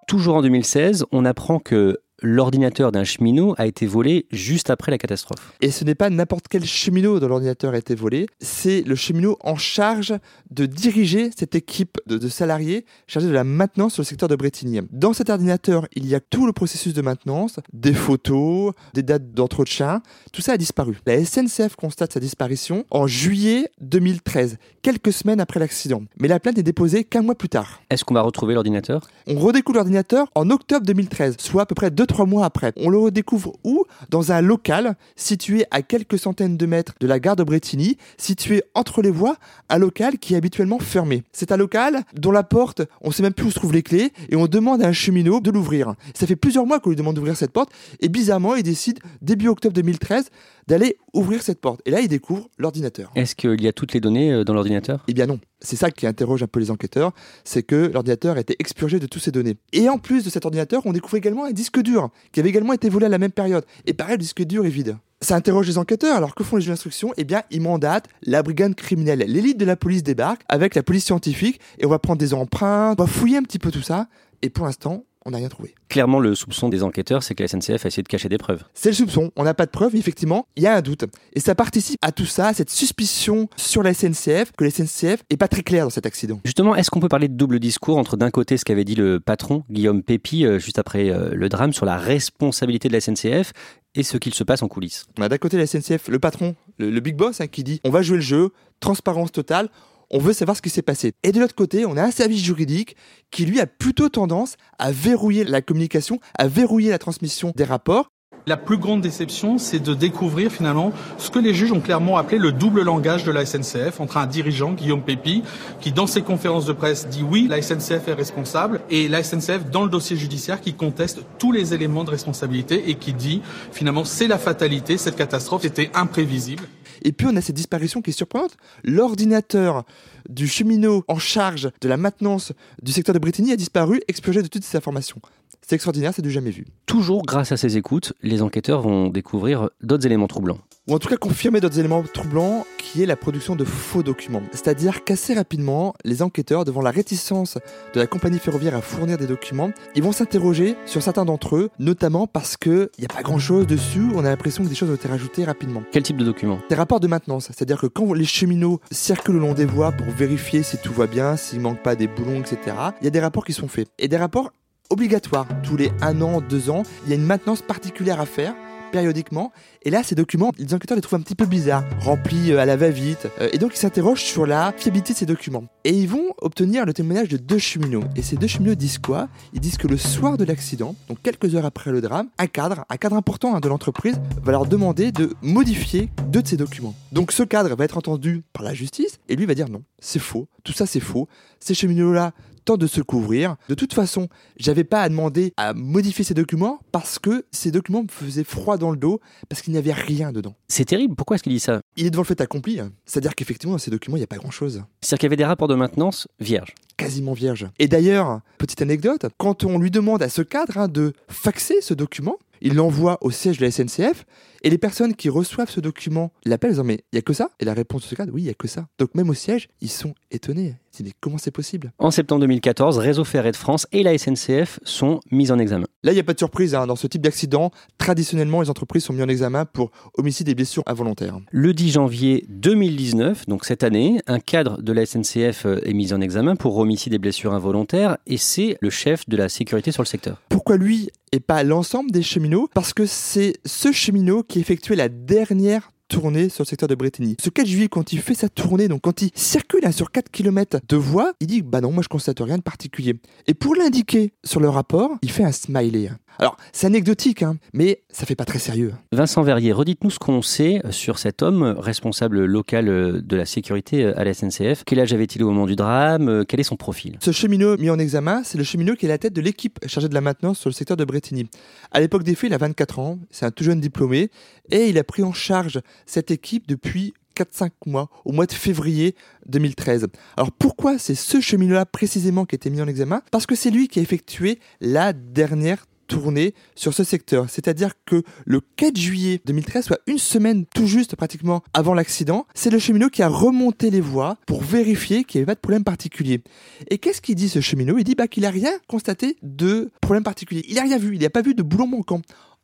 Toujours 0.07 0.37
en 0.37 0.43
2016, 0.43 1.05
on 1.13 1.25
apprend 1.25 1.59
que 1.59 1.99
l'ordinateur 2.25 2.91
d'un 2.91 3.05
cheminot 3.05 3.55
a 3.59 3.67
été 3.67 3.87
volé 3.87 4.27
juste 4.33 4.71
après 4.71 4.91
la 4.91 4.99
catastrophe. 4.99 5.53
Et 5.61 5.71
ce 5.71 5.85
n'est 5.85 5.95
pas 5.95 6.09
n'importe 6.09 6.47
quel 6.49 6.65
cheminot 6.65 7.21
dont 7.21 7.29
l'ordinateur 7.29 7.75
a 7.75 7.79
été 7.79 7.95
volé, 7.95 8.27
c'est 8.41 8.81
le 8.83 8.95
cheminot 8.95 9.37
en 9.41 9.57
charge 9.57 10.15
de 10.51 10.65
diriger 10.65 11.31
cette 11.37 11.55
équipe 11.55 11.99
de, 12.07 12.29
salariés 12.29 12.87
chargés 13.07 13.29
de 13.29 13.33
la 13.33 13.45
maintenance 13.45 13.95
sur 13.95 14.01
le 14.01 14.07
secteur 14.07 14.29
de 14.29 14.37
Bretigny. 14.37 14.81
Dans 14.91 15.13
cet 15.13 15.29
ordinateur, 15.29 15.87
il 15.95 16.07
y 16.07 16.15
a 16.15 16.21
tout 16.21 16.47
le 16.47 16.53
processus 16.53 16.95
de 16.95 17.03
maintenance, 17.03 17.61
des 17.75 17.93
photos, 17.93 18.73
des 18.95 19.03
dates 19.03 19.33
d'entretien, 19.33 20.01
tout 20.33 20.41
ça 20.41 20.53
a 20.53 20.57
disparu. 20.57 20.99
La 21.07 21.23
SNCF 21.23 21.77
constate 21.77 22.15
sa 22.15 22.21
disparition 22.21 22.87
en 22.91 23.07
juillet 23.07 23.69
2013, 23.83 24.57
quelques 24.81 25.13
semaines 25.13 25.41
après 25.41 25.61
l'accident. 25.61 26.03
Mais 26.19 26.29
la 26.29 26.41
plainte 26.41 26.57
est 26.57 26.63
déposée 26.63 27.05
qu'un 27.05 27.23
mois 27.23 27.35
plus 27.35 27.51
tard. 27.51 27.83
Est-ce 27.91 28.05
qu'on 28.05 28.15
va 28.15 28.23
retrouver 28.23 28.55
l'ordinateur? 28.55 29.03
On 29.27 29.39
redécouvre 29.39 29.77
l'ordinateur 29.77 30.29
en 30.35 30.49
octobre 30.49 30.87
2013, 30.87 31.37
soit 31.39 31.63
à 31.63 31.67
peu 31.67 31.75
près 31.75 31.91
deux 31.91 32.07
trois 32.15 32.27
mois 32.27 32.45
après. 32.45 32.73
On 32.77 32.91
le 32.91 32.99
redécouvre 32.99 33.55
où? 33.65 33.85
Dans 34.09 34.31
un 34.31 34.41
local 34.41 34.95
situé 35.17 35.65
à 35.73 35.83
quelques 35.83 36.17
centaines 36.17 36.57
de 36.57 36.65
mètres 36.65 36.95
de 37.01 37.09
la 37.09 37.19
gare 37.19 37.35
de 37.35 37.43
Bretigny, 37.43 37.99
situé 38.19 38.63
entre 38.75 39.03
les 39.03 39.11
voies, 39.11 39.37
un 39.69 39.79
local 39.79 40.19
qui 40.19 40.35
est 40.35 40.37
habituellement 40.37 40.79
fermé. 40.79 41.25
C'est 41.33 41.51
un 41.51 41.57
local 41.57 42.05
dont 42.15 42.31
la 42.31 42.45
porte, 42.45 42.83
on 43.01 43.11
sait 43.11 43.25
même 43.25 43.33
plus 43.33 43.47
où 43.47 43.51
se 43.51 43.57
trouvent 43.57 43.73
les 43.73 43.83
clés, 43.83 44.13
et 44.29 44.37
on 44.37 44.47
demande 44.47 44.81
à 44.81 44.87
un 44.87 44.93
cheminot 44.93 45.41
de 45.41 45.51
l'ouvrir. 45.51 45.95
Ça 46.15 46.29
fait 46.29 46.37
plusieurs 46.37 46.67
mois 46.67 46.79
qu'on 46.79 46.91
lui 46.91 46.97
demande 46.97 47.17
d'ouvrir 47.17 47.37
cette 47.37 47.51
porte, 47.51 47.71
et 48.01 48.09
bizarrement, 48.09 48.55
il 48.55 48.63
décide, 48.63 49.01
début 49.21 49.49
octobre 49.49 49.75
2013, 49.75 50.31
d'aller 50.69 50.97
ouvrir 51.13 51.43
cette 51.43 51.61
porte. 51.61 51.81
Et 51.85 51.91
là, 51.91 52.01
il 52.01 52.09
découvre 52.09 52.49
l'ordinateur. 52.59 53.11
Est-ce 53.17 53.35
qu'il 53.35 53.61
y 53.61 53.69
a 53.69 53.73
toutes 53.73 53.93
les 53.93 54.01
données 54.01 54.33
euh, 54.33 54.45
dans 54.45 54.55
l'ordinateur? 54.55 55.03
Eh 55.09 55.15
bien 55.15 55.27
non. 55.27 55.41
C'est 55.65 55.77
ça 55.77 55.91
qui 55.91 56.07
interroge 56.07 56.43
un 56.43 56.47
peu 56.47 56.61
les 56.61 56.71
enquêteurs, 56.71 57.13
c'est 57.43 57.63
que 57.63 57.91
l'ordinateur 57.93 58.39
était 58.39 58.57
expurgé 58.59 58.99
de 58.99 59.07
toutes 59.07 59.23
ces 59.23 59.33
données. 59.33 59.57
Et 59.73 59.89
en 59.89 59.99
plus 59.99 60.25
de 60.25 60.31
cet 60.31 60.45
ordinateur, 60.45 60.83
on 60.85 60.93
découvre 60.93 61.17
également 61.17 61.47
un 61.47 61.53
disque 61.53 61.81
dur, 61.81 62.11
qui 62.33 62.41
avait 62.41 62.51
également 62.51 62.75
été 62.75 62.89
volé 62.89 63.07
à 63.07 63.09
la 63.09 63.19
même 63.19 63.33
période. 63.33 63.65
Et 63.87 63.95
pareil, 63.95 64.15
le 64.15 64.19
disque 64.19 64.43
dur 64.43 64.67
est 64.67 64.71
vide. 64.71 64.97
Ça 65.23 65.37
interroge 65.37 65.67
les 65.67 65.79
enquêteurs, 65.79 66.17
alors 66.17 66.35
que 66.35 66.45
font 66.45 66.57
les 66.57 66.63
juges 66.63 66.73
d'instruction 66.73 67.13
Eh 67.17 67.25
bien, 67.25 67.43
ils 67.51 67.63
mandatent 67.63 68.09
la 68.23 68.43
brigade 68.43 68.75
criminelle. 68.75 69.25
L'élite 69.27 69.57
de 69.57 69.65
la 69.65 69.75
police 69.75 70.03
débarque 70.03 70.43
avec 70.49 70.75
la 70.75 70.83
police 70.83 71.07
scientifique, 71.07 71.61
et 71.79 71.87
on 71.87 71.91
va 71.91 71.99
prendre 71.99 72.19
des 72.19 72.35
empreintes, 72.35 73.01
on 73.01 73.05
va 73.05 73.11
fouiller 73.11 73.39
un 73.39 73.43
petit 73.43 73.59
peu 73.59 73.71
tout 73.71 73.83
ça, 73.83 74.09
et 74.43 74.51
pour 74.51 74.67
l'instant, 74.67 75.05
on 75.27 75.31
n'a 75.31 75.39
rien 75.39 75.49
trouvé. 75.49 75.75
Clairement, 75.89 76.21
le 76.21 76.35
soupçon 76.35 76.69
des 76.69 76.83
enquêteurs, 76.83 77.23
c'est 77.23 77.35
que 77.35 77.43
la 77.43 77.49
SNCF 77.49 77.85
a 77.85 77.89
essayé 77.89 78.03
de 78.03 78.09
cacher 78.09 78.29
des 78.29 78.39
preuves. 78.39 78.63
C'est 78.75 78.91
le 78.91 78.95
soupçon, 78.95 79.31
on 79.37 79.45
n'a 79.45 79.55
pas 79.55 79.67
de 79.67 79.71
preuves, 79.71 79.97
effectivement, 79.97 80.47
il 80.57 80.63
y 80.63 80.67
a 80.67 80.75
un 80.75 80.83
doute. 80.83 81.05
Et 81.33 81.41
ça 81.41 81.55
participe 81.55 81.99
à 82.03 82.13
tout 82.13 82.27
ça, 82.27 82.49
à 82.49 82.55
cette 82.55 82.71
suspicion 82.71 83.49
sur 83.57 83.83
la 83.83 83.95
SNCF, 83.95 84.53
que 84.57 84.65
la 84.65 84.71
SNCF 84.71 85.23
est 85.31 85.37
pas 85.37 85.49
très 85.49 85.63
claire 85.63 85.85
dans 85.85 85.91
cet 85.91 86.07
accident. 86.07 86.41
Justement, 86.45 86.77
est-ce 86.77 86.91
qu'on 86.91 87.01
peut 87.01 87.09
parler 87.09 87.29
de 87.29 87.35
double 87.35 87.59
discours 87.59 87.97
entre 87.97 88.17
d'un 88.17 88.31
côté 88.31 88.57
ce 88.57 88.65
qu'avait 88.65 88.85
dit 88.85 88.95
le 88.97 89.19
patron, 89.19 89.65
Guillaume 89.71 90.03
Pépi, 90.03 90.45
euh, 90.45 90.59
juste 90.59 90.79
après 90.79 91.11
euh, 91.11 91.31
le 91.35 91.49
drame, 91.49 91.73
sur 91.73 91.87
la 91.87 91.97
responsabilité 91.97 92.89
de 92.89 92.93
la 92.93 93.01
SNCF, 93.01 93.53
et 93.95 94.03
ce 94.03 94.19
qu'il 94.19 94.35
se 94.35 94.45
passe 94.45 94.63
en 94.63 94.69
coulisses? 94.69 95.07
On 95.19 95.23
a 95.23 95.29
d'un 95.29 95.39
côté 95.39 95.57
la 95.57 95.67
SNCF, 95.67 96.09
le 96.09 96.19
patron, 96.19 96.55
le, 96.79 96.91
le 96.91 97.01
big 97.01 97.17
boss, 97.17 97.41
hein, 97.41 97.47
qui 97.47 97.65
dit 97.65 97.81
on 97.85 97.91
va 97.91 98.03
jouer 98.03 98.17
le 98.17 98.23
jeu, 98.23 98.51
transparence 98.81 99.33
totale, 99.33 99.69
on 100.11 100.19
veut 100.19 100.33
savoir 100.33 100.57
ce 100.57 100.63
qui 100.63 100.71
s'est 100.71 100.83
passé. 100.83 101.13
Et 101.23 101.33
de 101.33 101.41
l'autre 101.41 101.55
côté, 101.55 101.87
on 101.87 101.97
a 101.97 102.03
un 102.03 102.11
service 102.11 102.43
juridique 102.43 102.97
qui, 103.31 103.47
lui, 103.47 103.61
a 103.61 103.67
plutôt 103.67 104.09
tendance 104.09 104.57
à 104.79 104.93
verrouiller 104.93 105.45
la 105.45 105.63
communication, 105.63 106.21
à 106.39 106.47
verrouiller 106.47 106.91
la 106.91 106.99
transmission 106.99 107.53
des 107.55 107.65
rapports. 107.65 108.11
La 108.47 108.59
plus 108.59 108.77
grande 108.77 109.01
déception, 109.01 109.57
c'est 109.57 109.79
de 109.79 109.95
découvrir 109.95 110.53
finalement 110.53 110.93
ce 111.17 111.31
que 111.31 111.39
les 111.39 111.55
juges 111.55 111.73
ont 111.73 111.81
clairement 111.81 112.19
appelé 112.19 112.39
le 112.39 112.53
double 112.53 112.83
langage 112.83 113.25
de 113.25 113.33
la 113.33 113.47
SNCF 113.47 114.01
entre 114.01 114.19
un 114.19 114.27
dirigeant, 114.27 114.73
Guillaume 114.73 115.01
Pépi, 115.01 115.43
qui 115.81 115.93
dans 115.93 116.07
ses 116.07 116.21
conférences 116.21 116.67
de 116.67 116.75
presse 116.75 117.09
dit 117.09 117.23
oui, 117.23 117.47
la 117.49 117.63
SNCF 117.63 118.07
est 118.07 118.13
responsable, 118.13 118.83
et 118.91 119.09
la 119.09 119.23
SNCF 119.23 119.71
dans 119.71 119.83
le 119.83 119.89
dossier 119.89 120.19
judiciaire 120.19 120.61
qui 120.61 120.75
conteste 120.75 121.21
tous 121.39 121.53
les 121.53 121.73
éléments 121.73 122.05
de 122.05 122.11
responsabilité 122.11 122.91
et 122.91 122.97
qui 122.97 123.15
dit 123.15 123.41
finalement 123.73 124.05
c'est 124.05 124.29
la 124.29 124.37
fatalité, 124.37 124.99
cette 124.99 125.17
catastrophe 125.17 125.65
était 125.65 125.91
imprévisible. 125.95 126.65
Et 127.05 127.13
puis 127.13 127.27
on 127.27 127.37
a 127.37 127.41
cette 127.41 127.57
disparition 127.57 128.03
qui 128.03 128.11
est 128.11 128.15
surprenante. 128.15 128.57
L'ordinateur 128.83 129.85
du 130.29 130.49
cheminot 130.49 131.05
en 131.07 131.19
charge 131.19 131.71
de 131.81 131.89
la 131.89 131.97
maintenance 131.97 132.53
du 132.83 132.93
secteur 132.93 133.15
de 133.15 133.19
Brittany 133.19 133.53
a 133.53 133.57
disparu, 133.57 134.01
expurgé 134.09 134.43
de 134.43 134.49
toutes 134.49 134.65
ces 134.65 134.77
informations. 134.77 135.21
C'est 135.61 135.75
extraordinaire, 135.77 136.13
c'est 136.15 136.23
du 136.23 136.31
jamais 136.31 136.51
vu. 136.51 136.67
Toujours 136.87 137.23
grâce 137.25 137.53
à 137.53 137.57
ces 137.57 137.77
écoutes, 137.77 138.13
les 138.23 138.43
enquêteurs 138.43 138.83
vont 138.83 139.09
découvrir 139.09 139.71
d'autres 139.83 140.07
éléments 140.07 140.27
troublants. 140.27 140.59
Ou 140.87 140.93
en 140.93 140.99
tout 140.99 141.09
cas 141.09 141.17
confirmer 141.17 141.63
d'autres 141.63 141.79
éléments 141.79 142.03
troublants, 142.03 142.67
qui 142.77 143.03
est 143.03 143.07
la 143.07 143.17
production 143.17 143.57
de 143.57 143.65
faux 143.65 144.03
documents. 144.03 144.43
C'est-à-dire 144.53 145.03
qu'assez 145.03 145.33
rapidement, 145.33 145.95
les 146.05 146.21
enquêteurs, 146.21 146.67
devant 146.67 146.83
la 146.83 146.91
réticence 146.91 147.57
de 147.95 148.01
la 148.01 148.07
compagnie 148.07 148.39
ferroviaire 148.39 148.77
à 148.77 148.83
fournir 148.83 149.17
des 149.17 149.27
documents, 149.27 149.71
ils 149.95 150.03
vont 150.03 150.13
s'interroger 150.13 150.77
sur 150.85 151.03
certains 151.03 151.25
d'entre 151.25 151.57
eux, 151.57 151.71
notamment 151.79 152.27
parce 152.27 152.59
qu'il 152.59 152.91
n'y 152.99 153.07
a 153.07 153.09
pas 153.09 153.23
grand-chose 153.23 153.67
dessus, 153.67 154.03
on 154.15 154.27
a 154.27 154.29
l'impression 154.29 154.63
que 154.63 154.69
des 154.69 154.75
choses 154.75 154.91
ont 154.91 154.95
été 154.95 155.09
rajoutées 155.09 155.45
rapidement. 155.45 155.83
Quel 155.91 156.03
type 156.03 156.19
de 156.19 156.25
documents? 156.25 156.59
Des 156.69 156.75
rapports 156.75 157.01
de 157.01 157.07
maintenance, 157.07 157.47
c'est-à-dire 157.47 157.81
que 157.81 157.87
quand 157.87 158.13
les 158.13 158.27
cheminots 158.27 158.79
circulent 158.91 159.37
le 159.37 159.41
long 159.41 159.55
des 159.55 159.65
voies 159.65 159.91
pour 159.91 160.09
vérifier 160.09 160.63
si 160.63 160.77
tout 160.77 160.93
va 160.93 161.07
bien, 161.07 161.39
s'il 161.39 161.61
manque 161.61 161.83
pas 161.83 161.97
des 161.97 162.09
boulons, 162.09 162.41
etc., 162.41 162.77
il 163.01 163.05
y 163.05 163.09
a 163.09 163.11
des 163.11 163.21
rapports 163.21 163.47
qui 163.47 163.55
sont 163.55 163.69
faits. 163.69 163.89
Et 163.99 164.09
des 164.09 164.19
rapports 164.19 164.53
obligatoires. 164.91 165.47
Tous 165.63 165.79
les 165.79 165.91
un 166.03 166.21
an, 166.21 166.43
deux 166.43 166.69
ans, 166.69 166.83
il 167.05 167.09
y 167.09 167.13
a 167.13 167.17
une 167.17 167.25
maintenance 167.25 167.63
particulière 167.63 168.21
à 168.21 168.27
faire 168.27 168.55
périodiquement. 168.95 169.51
Et 169.87 169.91
là, 169.91 170.03
ces 170.03 170.15
documents, 170.15 170.51
les 170.57 170.73
enquêteurs 170.73 170.97
les 170.97 171.03
trouvent 171.03 171.19
un 171.19 171.23
petit 171.23 171.35
peu 171.35 171.45
bizarres, 171.45 171.85
remplis 172.01 172.53
euh, 172.53 172.59
à 172.59 172.65
la 172.65 172.75
va-vite. 172.75 173.29
Euh, 173.39 173.51
et 173.53 173.59
donc, 173.59 173.75
ils 173.75 173.79
s'interrogent 173.79 174.23
sur 174.23 174.47
la 174.47 174.73
fiabilité 174.75 175.13
de 175.13 175.19
ces 175.19 175.27
documents. 175.27 175.65
Et 175.85 175.91
ils 175.91 176.09
vont 176.09 176.33
obtenir 176.41 176.87
le 176.87 176.95
témoignage 176.95 177.29
de 177.29 177.37
deux 177.37 177.59
cheminots. 177.59 178.05
Et 178.17 178.23
ces 178.23 178.37
deux 178.37 178.47
cheminots 178.47 178.77
disent 178.77 178.97
quoi? 178.97 179.29
Ils 179.53 179.61
disent 179.61 179.77
que 179.77 179.87
le 179.87 179.99
soir 179.99 180.39
de 180.39 180.45
l'accident, 180.45 180.97
donc 181.09 181.21
quelques 181.23 181.55
heures 181.55 181.67
après 181.67 181.91
le 181.91 182.01
drame, 182.01 182.29
un 182.39 182.47
cadre, 182.47 182.87
un 182.89 182.97
cadre 182.97 183.17
important 183.17 183.55
hein, 183.55 183.61
de 183.61 183.69
l'entreprise, 183.69 184.19
va 184.43 184.53
leur 184.53 184.65
demander 184.65 185.13
de 185.13 185.35
modifier 185.43 186.09
deux 186.29 186.41
de 186.41 186.49
ces 186.49 186.57
documents. 186.57 186.95
Donc, 187.13 187.31
ce 187.31 187.43
cadre 187.43 187.77
va 187.77 187.85
être 187.85 187.99
entendu 187.99 188.43
par 188.55 188.63
la 188.63 188.73
justice 188.73 189.19
et 189.29 189.37
lui 189.37 189.45
va 189.45 189.55
dire 189.55 189.69
non, 189.69 189.83
c'est 189.99 190.19
faux, 190.19 190.49
tout 190.63 190.73
ça 190.73 190.87
c'est 190.87 191.01
faux. 191.01 191.29
Ces 191.61 191.75
cheminots-là 191.75 192.33
temps 192.65 192.77
de 192.77 192.87
se 192.87 193.01
couvrir. 193.01 193.57
De 193.69 193.75
toute 193.75 193.95
façon, 193.95 194.29
j'avais 194.57 194.85
pas 194.85 195.03
à 195.03 195.09
demander 195.09 195.53
à 195.57 195.75
modifier 195.75 196.25
ces 196.25 196.35
documents 196.35 196.81
parce 196.93 197.19
que 197.19 197.45
ces 197.53 197.71
documents 197.71 198.03
me 198.03 198.09
faisaient 198.09 198.45
froid 198.45 198.79
dans 198.79 198.91
le 198.91 198.97
dos 198.97 199.21
parce 199.49 199.63
qu'il 199.63 199.73
n'y 199.75 199.79
avait 199.79 199.93
rien 199.93 200.33
dedans. 200.33 200.55
C'est 200.69 200.85
terrible, 200.85 201.15
pourquoi 201.15 201.37
est-ce 201.37 201.43
qu'il 201.43 201.53
dit 201.53 201.61
ça 201.61 201.81
Il 201.97 202.07
est 202.07 202.11
devant 202.11 202.23
le 202.23 202.27
fait 202.27 202.41
accompli, 202.41 202.81
c'est-à-dire 203.05 203.35
qu'effectivement 203.35 203.75
dans 203.75 203.79
ces 203.79 203.91
documents 203.91 204.17
il 204.17 204.21
n'y 204.21 204.25
a 204.25 204.29
pas 204.29 204.37
grand-chose. 204.37 204.83
C'est-à-dire 205.01 205.19
qu'il 205.19 205.27
y 205.27 205.31
avait 205.31 205.37
des 205.37 205.45
rapports 205.45 205.69
de 205.69 205.75
maintenance 205.75 206.29
vierges 206.41 206.75
Quasiment 206.97 207.33
vierges. 207.33 207.69
Et 207.79 207.89
d'ailleurs, 207.89 208.41
petite 208.59 208.81
anecdote, 208.81 209.27
quand 209.37 209.65
on 209.65 209.79
lui 209.79 209.91
demande 209.91 210.23
à 210.23 210.29
ce 210.29 210.43
cadre 210.43 210.79
hein, 210.79 210.89
de 210.89 211.13
faxer 211.29 211.81
ce 211.81 211.93
document, 211.93 212.37
il 212.61 212.75
l'envoie 212.75 213.19
au 213.21 213.31
siège 213.31 213.59
de 213.59 213.65
la 213.65 213.71
SNCF 213.71 214.25
et 214.63 214.71
les 214.71 214.79
personnes 214.79 215.15
qui 215.15 215.29
reçoivent 215.29 215.71
ce 215.71 215.81
document 215.81 216.33
l'appellent 216.45 216.71
en 216.71 216.75
disant 216.75 216.85
mais 216.85 217.05
il 217.13 217.17
y 217.17 217.19
a 217.19 217.23
que 217.23 217.33
ça? 217.33 217.51
Et 217.61 217.65
la 217.65 217.75
réponse 217.75 218.03
de 218.03 218.07
ce 218.07 218.15
cadre, 218.15 218.33
oui, 218.33 218.43
il 218.43 218.47
y 218.47 218.51
a 218.51 218.55
que 218.55 218.69
ça. 218.69 218.87
Donc 218.99 219.15
même 219.15 219.29
au 219.29 219.35
siège, 219.35 219.69
ils 219.81 219.91
sont 219.91 220.15
étonnés. 220.31 220.77
Mais 221.03 221.13
comment 221.21 221.39
c'est 221.39 221.51
possible? 221.51 221.93
En 221.99 222.11
septembre 222.11 222.41
2014, 222.43 222.99
Réseau 222.99 223.25
Ferré 223.25 223.51
de 223.51 223.57
France 223.57 223.87
et 223.93 224.03
la 224.03 224.17
SNCF 224.17 224.79
sont 224.85 225.21
mis 225.31 225.51
en 225.51 225.59
examen. 225.59 225.87
Là, 226.03 226.13
il 226.13 226.15
n'y 226.15 226.21
a 226.21 226.25
pas 226.25 226.35
de 226.35 226.39
surprise. 226.39 226.75
hein. 226.75 226.87
Dans 226.87 226.97
ce 226.97 227.07
type 227.07 227.23
d'accident, 227.23 227.71
traditionnellement, 227.99 228.61
les 228.61 228.71
entreprises 228.71 229.05
sont 229.05 229.13
mises 229.13 229.23
en 229.23 229.29
examen 229.29 229.65
pour 229.65 229.91
homicide 230.19 230.49
et 230.49 230.55
blessures 230.55 230.83
involontaires. 230.87 231.39
Le 231.51 231.73
10 231.73 231.93
janvier 231.93 232.45
2019, 232.51 233.47
donc 233.47 233.65
cette 233.65 233.83
année, 233.83 234.21
un 234.27 234.39
cadre 234.39 234.81
de 234.83 234.93
la 234.93 235.07
SNCF 235.07 235.67
euh, 235.67 235.81
est 235.85 235.95
mis 235.95 236.13
en 236.13 236.21
examen 236.21 236.57
pour 236.57 236.77
homicide 236.77 237.15
et 237.15 237.19
blessures 237.19 237.55
involontaires 237.55 238.19
et 238.27 238.37
c'est 238.37 238.77
le 238.81 238.91
chef 238.91 239.29
de 239.29 239.37
la 239.37 239.49
sécurité 239.49 239.91
sur 239.93 240.03
le 240.03 240.07
secteur. 240.07 240.41
Pourquoi 240.49 240.77
lui 240.77 241.09
et 241.33 241.41
pas 241.41 241.63
l'ensemble 241.65 242.11
des 242.11 242.23
cheminots? 242.23 242.69
Parce 242.75 242.93
que 242.93 243.07
c'est 243.07 243.55
ce 243.65 243.91
cheminot 243.91 244.43
qui 244.43 244.61
effectuait 244.61 244.97
la 244.97 245.09
dernière 245.09 245.91
tournée 246.15 246.49
sur 246.49 246.63
le 246.63 246.69
secteur 246.69 246.89
de 246.89 246.95
Bretigny. 246.95 247.37
Ce 247.41 247.51
4 247.51 247.67
juillet, 247.67 247.89
quand 247.89 248.13
il 248.13 248.21
fait 248.21 248.35
sa 248.35 248.49
tournée, 248.49 248.87
donc 248.87 249.01
quand 249.03 249.21
il 249.21 249.31
circule 249.35 249.85
hein, 249.85 249.91
sur 249.91 250.13
4 250.13 250.31
km 250.31 250.79
de 250.89 250.97
voie, 250.97 251.33
il 251.41 251.49
dit 251.49 251.63
Bah 251.63 251.81
non, 251.81 251.91
moi 251.91 252.05
je 252.05 252.09
constate 252.09 252.39
rien 252.39 252.57
de 252.57 252.63
particulier. 252.63 253.17
Et 253.49 253.55
pour 253.55 253.75
l'indiquer 253.75 254.33
sur 254.45 254.61
le 254.61 254.69
rapport, 254.69 255.11
il 255.23 255.31
fait 255.31 255.43
un 255.43 255.51
smiley. 255.51 256.11
Alors, 256.39 256.57
c'est 256.73 256.87
anecdotique, 256.87 257.43
hein, 257.43 257.57
mais 257.73 258.03
ça 258.11 258.27
fait 258.27 258.35
pas 258.35 258.45
très 258.45 258.59
sérieux. 258.59 258.93
Vincent 259.13 259.43
Verrier, 259.43 259.73
redites-nous 259.73 260.11
ce 260.11 260.19
qu'on 260.19 260.43
sait 260.43 260.83
sur 260.91 261.19
cet 261.19 261.43
homme 261.43 261.63
responsable 261.79 262.45
local 262.45 262.89
euh, 262.89 263.21
de 263.23 263.37
la 263.37 263.47
sécurité 263.47 264.05
euh, 264.05 264.19
à 264.19 264.25
la 264.25 264.35
SNCF. 264.35 264.83
Quel 264.85 265.01
âge 265.01 265.13
avait-il 265.13 265.43
au 265.45 265.51
moment 265.51 265.67
du 265.67 265.77
drame 265.77 266.29
Euh, 266.29 266.45
Quel 266.47 266.61
est 266.61 266.65
son 266.65 266.77
profil? 266.77 267.19
Ce 267.21 267.31
cheminot 267.33 267.77
mis 267.79 267.91
en 267.91 267.99
examen, 267.99 268.43
c'est 268.45 268.59
le 268.59 268.65
cheminot 268.65 268.95
qui 268.95 269.07
est 269.07 269.09
à 269.09 269.13
la 269.13 269.19
tête 269.19 269.33
de 269.33 269.41
l'équipe 269.41 269.79
chargée 269.87 270.09
de 270.09 270.15
la 270.15 270.21
maintenance 270.21 270.59
sur 270.59 270.69
le 270.69 270.75
secteur 270.75 270.97
de 270.97 271.05
Bretigny. 271.05 271.49
À 271.93 272.01
l'époque 272.01 272.25
des 272.25 272.35
faits, 272.35 272.51
il 272.51 272.55
a 272.55 272.59
24 272.59 272.99
ans, 272.99 273.19
c'est 273.31 273.47
un 273.47 273.51
tout 273.51 273.65
jeune 273.65 273.81
diplômé, 273.81 274.31
et 274.71 274.89
il 274.89 274.99
a 274.99 275.05
pris 275.05 275.23
en 275.23 275.33
charge 275.33 275.81
cette 276.07 276.31
équipe 276.31 276.67
depuis 276.67 277.15
4-5 277.37 277.71
mois, 277.87 278.09
au 278.25 278.33
mois 278.33 278.47
de 278.47 278.53
février 278.53 279.15
2013. 279.47 280.07
Alors 280.37 280.53
pourquoi 280.53 280.99
c'est 280.99 281.15
ce 281.15 281.41
cheminot-là 281.41 281.85
précisément 281.85 282.45
qui 282.45 282.55
a 282.55 282.57
été 282.57 282.71
mis 282.71 282.81
en 282.81 282.87
examen? 282.87 283.23
Parce 283.31 283.47
que 283.47 283.55
c'est 283.55 283.71
lui 283.71 283.89
qui 283.89 283.99
a 283.99 284.03
effectué 284.03 284.59
la 284.81 285.13
dernière 285.13 285.87
tournée 286.07 286.55
sur 286.75 286.95
ce 286.95 287.05
secteur. 287.05 287.51
C'est-à-dire 287.51 287.93
que 288.05 288.23
le 288.45 288.61
4 288.77 288.97
juillet 288.97 289.41
2013, 289.45 289.85
soit 289.87 290.01
une 290.07 290.19
semaine 290.19 290.65
tout 290.67 290.87
juste 290.87 291.17
pratiquement 291.17 291.63
avant 291.73 291.95
l'accident, 291.95 292.47
c'est 292.55 292.71
le 292.71 292.79
cheminot 292.79 293.09
qui 293.09 293.23
a 293.23 293.29
remonté 293.29 293.91
les 293.91 294.01
voies 294.01 294.37
pour 294.47 294.63
vérifier 294.63 295.25
qu'il 295.25 295.41
n'y 295.41 295.43
avait 295.43 295.53
pas 295.53 295.55
de 295.55 295.61
problème 295.61 295.85
particulier. 295.85 296.43
Et 296.91 296.99
qu'est-ce 296.99 297.21
qu'il 297.21 297.35
dit 297.35 297.49
ce 297.49 297.61
cheminot? 297.61 297.99
Il 297.99 298.05
dit 298.05 298.15
bah, 298.15 298.29
qu'il 298.29 298.43
n'a 298.43 298.51
rien 298.51 298.73
constaté 298.89 299.37
de 299.43 299.91
problème 300.01 300.25
particulier. 300.25 300.65
Il 300.69 300.77
n'a 300.77 300.83
rien 300.83 300.99
vu, 300.99 301.15
il 301.15 301.23
n'a 301.23 301.31
pas 301.31 301.43
vu 301.43 301.55
de 301.55 301.63
boulon 301.63 301.87
manquant. 301.87 302.21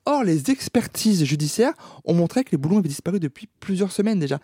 Or, 0.06 0.24
les 0.24 0.50
expertises 0.50 1.24
judiciaires 1.24 1.74
ont 2.04 2.14
montré 2.14 2.42
que 2.42 2.50
les 2.52 2.58
boulons 2.58 2.78
avaient 2.78 2.88
disparu 2.88 3.20
depuis 3.20 3.48
plusieurs 3.60 3.92
semaines 3.92 4.18
déjà. 4.18 4.38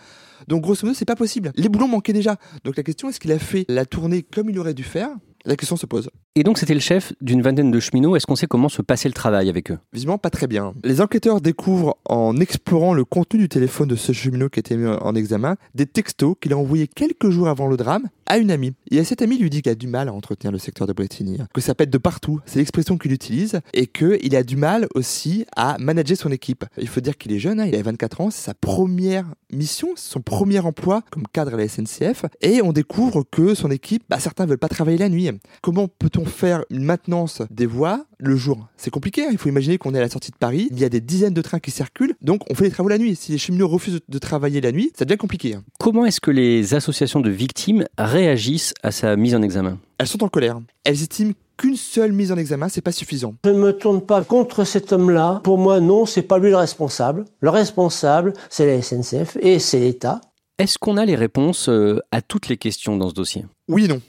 Donc, 0.48 0.62
grosso 0.62 0.86
modo, 0.86 0.94
c'est 0.94 1.06
pas 1.06 1.16
possible. 1.16 1.50
Les 1.56 1.68
boulons 1.68 1.88
manquaient 1.88 2.12
déjà. 2.12 2.36
Donc, 2.64 2.76
la 2.76 2.82
question 2.82 3.08
est-ce 3.08 3.18
qu'il 3.18 3.32
a 3.32 3.38
fait 3.38 3.64
la 3.68 3.86
tournée 3.86 4.22
comme 4.22 4.50
il 4.50 4.58
aurait 4.58 4.74
dû 4.74 4.82
faire? 4.82 5.08
La 5.46 5.54
question 5.54 5.76
se 5.76 5.86
pose. 5.86 6.10
Et 6.34 6.42
donc 6.42 6.58
c'était 6.58 6.74
le 6.74 6.80
chef 6.80 7.12
d'une 7.20 7.40
vingtaine 7.40 7.70
de 7.70 7.78
cheminots. 7.78 8.16
Est-ce 8.16 8.26
qu'on 8.26 8.34
sait 8.34 8.48
comment 8.48 8.68
se 8.68 8.82
passait 8.82 9.08
le 9.08 9.14
travail 9.14 9.48
avec 9.48 9.70
eux? 9.70 9.78
Visiblement 9.92 10.18
pas 10.18 10.28
très 10.28 10.48
bien. 10.48 10.74
Les 10.82 11.00
enquêteurs 11.00 11.40
découvrent 11.40 11.96
en 12.04 12.36
explorant 12.36 12.94
le 12.94 13.04
contenu 13.04 13.38
du 13.38 13.48
téléphone 13.48 13.86
de 13.86 13.94
ce 13.94 14.10
cheminot 14.10 14.48
qui 14.48 14.58
a 14.58 14.60
été 14.60 14.76
mis 14.76 14.88
en 14.88 15.14
examen 15.14 15.54
des 15.76 15.86
textos 15.86 16.34
qu'il 16.40 16.52
a 16.52 16.58
envoyés 16.58 16.88
quelques 16.88 17.30
jours 17.30 17.46
avant 17.46 17.68
le 17.68 17.76
drame 17.76 18.08
à 18.26 18.38
une 18.38 18.50
amie. 18.50 18.74
Et 18.90 19.02
cet 19.04 19.22
ami 19.22 19.38
lui 19.38 19.50
dit 19.50 19.62
qu'il 19.62 19.72
a 19.72 19.76
du 19.76 19.86
mal 19.86 20.08
à 20.08 20.12
entretenir 20.12 20.52
le 20.52 20.58
secteur 20.58 20.86
de 20.86 20.92
Bretigny, 20.92 21.38
que 21.54 21.60
ça 21.60 21.74
pète 21.74 21.90
de 21.90 21.98
partout, 21.98 22.40
c'est 22.44 22.58
l'expression 22.58 22.98
qu'il 22.98 23.12
utilise, 23.12 23.60
et 23.72 23.86
qu'il 23.86 24.34
a 24.34 24.42
du 24.42 24.56
mal 24.56 24.88
aussi 24.94 25.46
à 25.54 25.76
manager 25.78 26.16
son 26.16 26.32
équipe. 26.32 26.64
Il 26.76 26.88
faut 26.88 27.00
dire 27.00 27.16
qu'il 27.16 27.32
est 27.32 27.38
jeune, 27.38 27.60
hein, 27.60 27.66
il 27.66 27.76
a 27.76 27.82
24 27.82 28.20
ans, 28.20 28.30
c'est 28.30 28.44
sa 28.44 28.54
première 28.54 29.26
mission, 29.52 29.90
son 29.94 30.20
premier 30.20 30.58
emploi 30.58 31.02
comme 31.10 31.26
cadre 31.32 31.54
à 31.54 31.56
la 31.56 31.68
SNCF, 31.68 32.26
et 32.40 32.62
on 32.62 32.72
découvre 32.72 33.22
que 33.22 33.54
son 33.54 33.70
équipe, 33.70 34.02
bah, 34.08 34.18
certains 34.18 34.46
veulent 34.46 34.58
pas 34.58 34.68
travailler 34.68 34.98
la 34.98 35.08
nuit. 35.08 35.30
Comment 35.62 35.88
peut-on 35.88 36.24
faire 36.24 36.64
une 36.70 36.84
maintenance 36.84 37.42
des 37.50 37.66
voies 37.66 38.06
le 38.18 38.36
jour? 38.36 38.68
C'est 38.76 38.90
compliqué, 38.90 39.24
hein. 39.24 39.28
il 39.32 39.38
faut 39.38 39.48
imaginer 39.48 39.78
qu'on 39.78 39.94
est 39.94 39.98
à 39.98 40.02
la 40.02 40.08
sortie 40.08 40.30
de 40.30 40.36
Paris, 40.36 40.68
il 40.70 40.78
y 40.78 40.84
a 40.84 40.88
des 40.88 41.00
dizaines 41.00 41.34
de 41.34 41.42
trains 41.42 41.60
qui 41.60 41.70
circulent, 41.70 42.14
donc 42.20 42.42
on 42.50 42.54
fait 42.54 42.64
les 42.64 42.70
travaux 42.70 42.88
la 42.88 42.98
nuit. 42.98 43.16
Si 43.16 43.32
les 43.32 43.38
cheminots 43.38 43.68
refusent 43.68 44.00
de 44.08 44.18
travailler 44.18 44.60
la 44.60 44.72
nuit, 44.72 44.92
ça 44.96 45.04
devient 45.04 45.18
compliqué. 45.18 45.54
Hein. 45.54 45.64
Comment 45.78 46.04
est-ce 46.04 46.20
que 46.20 46.30
les 46.30 46.74
associations 46.74 47.20
de 47.20 47.30
victimes 47.30 47.84
réagissent 47.98 48.74
à 48.82 48.90
sa 48.90 49.16
mise 49.16 49.34
en 49.34 49.42
examen? 49.42 49.78
Elles 49.98 50.06
sont 50.06 50.22
en 50.22 50.28
colère. 50.28 50.60
Elles 50.84 51.02
estiment 51.02 51.32
qu'une 51.56 51.76
seule 51.76 52.12
mise 52.12 52.32
en 52.32 52.36
examen, 52.36 52.68
c'est 52.68 52.80
pas 52.80 52.92
suffisant. 52.92 53.34
Je 53.44 53.50
ne 53.50 53.58
me 53.58 53.72
tourne 53.72 54.02
pas 54.02 54.22
contre 54.24 54.64
cet 54.64 54.92
homme-là. 54.92 55.40
Pour 55.42 55.58
moi, 55.58 55.80
non, 55.80 56.06
c'est 56.06 56.22
pas 56.22 56.38
lui 56.38 56.50
le 56.50 56.56
responsable. 56.56 57.24
Le 57.40 57.50
responsable, 57.50 58.34
c'est 58.50 58.66
la 58.66 58.82
SNCF 58.82 59.36
et 59.40 59.58
c'est 59.58 59.80
l'État. 59.80 60.20
Est-ce 60.58 60.78
qu'on 60.78 60.96
a 60.96 61.04
les 61.04 61.16
réponses 61.16 61.68
euh, 61.68 62.00
à 62.12 62.22
toutes 62.22 62.48
les 62.48 62.56
questions 62.56 62.96
dans 62.96 63.10
ce 63.10 63.14
dossier? 63.14 63.44
Oui 63.68 63.84
et 63.84 63.88
non. 63.88 64.00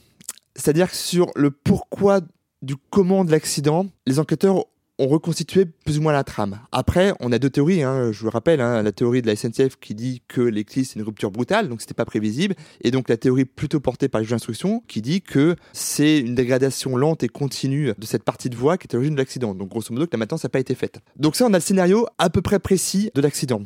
C'est-à-dire 0.58 0.90
que 0.90 0.98
sur 0.98 1.32
le 1.36 1.52
pourquoi 1.52 2.22
du 2.62 2.76
comment 2.90 3.24
de 3.24 3.32
l'accident, 3.32 3.86
les 4.06 4.20
enquêteurs 4.20 4.66
ont 5.00 5.08
reconstitué 5.08 5.66
plus 5.66 6.00
ou 6.00 6.02
moins 6.02 6.14
la 6.14 6.24
trame. 6.24 6.60
Après, 6.72 7.14
on 7.20 7.32
a 7.32 7.38
deux 7.38 7.50
théories. 7.50 7.84
Hein, 7.84 8.12
je 8.12 8.20
vous 8.20 8.26
le 8.26 8.32
rappelle, 8.32 8.62
hein, 8.62 8.82
la 8.82 8.92
théorie 8.92 9.22
de 9.22 9.28
la 9.28 9.36
SNCF 9.36 9.76
qui 9.80 9.94
dit 9.94 10.22
que 10.28 10.42
l'éclipse 10.42 10.90
c'est 10.90 11.00
une 11.00 11.06
rupture 11.06 11.30
brutale, 11.30 11.70
donc 11.70 11.82
c'était 11.82 11.94
pas 11.94 12.06
prévisible, 12.06 12.56
et 12.82 12.92
donc 12.92 13.10
la 13.10 13.18
théorie 13.18 13.46
plutôt 13.46 13.80
portée 13.80 14.08
par 14.08 14.20
les 14.20 14.26
juges 14.26 14.32
d'instruction 14.32 14.84
qui 14.88 15.02
dit 15.02 15.22
que 15.22 15.56
c'est 15.74 16.18
une 16.20 16.36
dégradation 16.36 16.98
lente 16.98 17.24
et 17.24 17.28
continue 17.28 17.94
de 17.98 18.06
cette 18.06 18.24
partie 18.24 18.50
de 18.50 18.56
voie 18.56 18.78
qui 18.78 18.88
est 18.88 18.94
à 18.94 18.98
l'origine 18.98 19.16
de 19.16 19.22
l'accident. 19.22 19.54
Donc 19.54 19.70
grosso 19.70 19.94
modo 19.94 20.08
que 20.08 20.14
la 20.14 20.18
maintenance 20.18 20.44
n'a 20.44 20.50
pas 20.50 20.60
été 20.60 20.74
faite. 20.74 21.00
Donc 21.16 21.36
ça, 21.36 21.46
on 21.46 21.54
a 21.54 21.58
le 21.58 21.62
scénario 21.62 22.08
à 22.18 22.30
peu 22.30 22.42
près 22.42 22.60
précis 22.60 23.12
de 23.14 23.22
l'accident. 23.22 23.62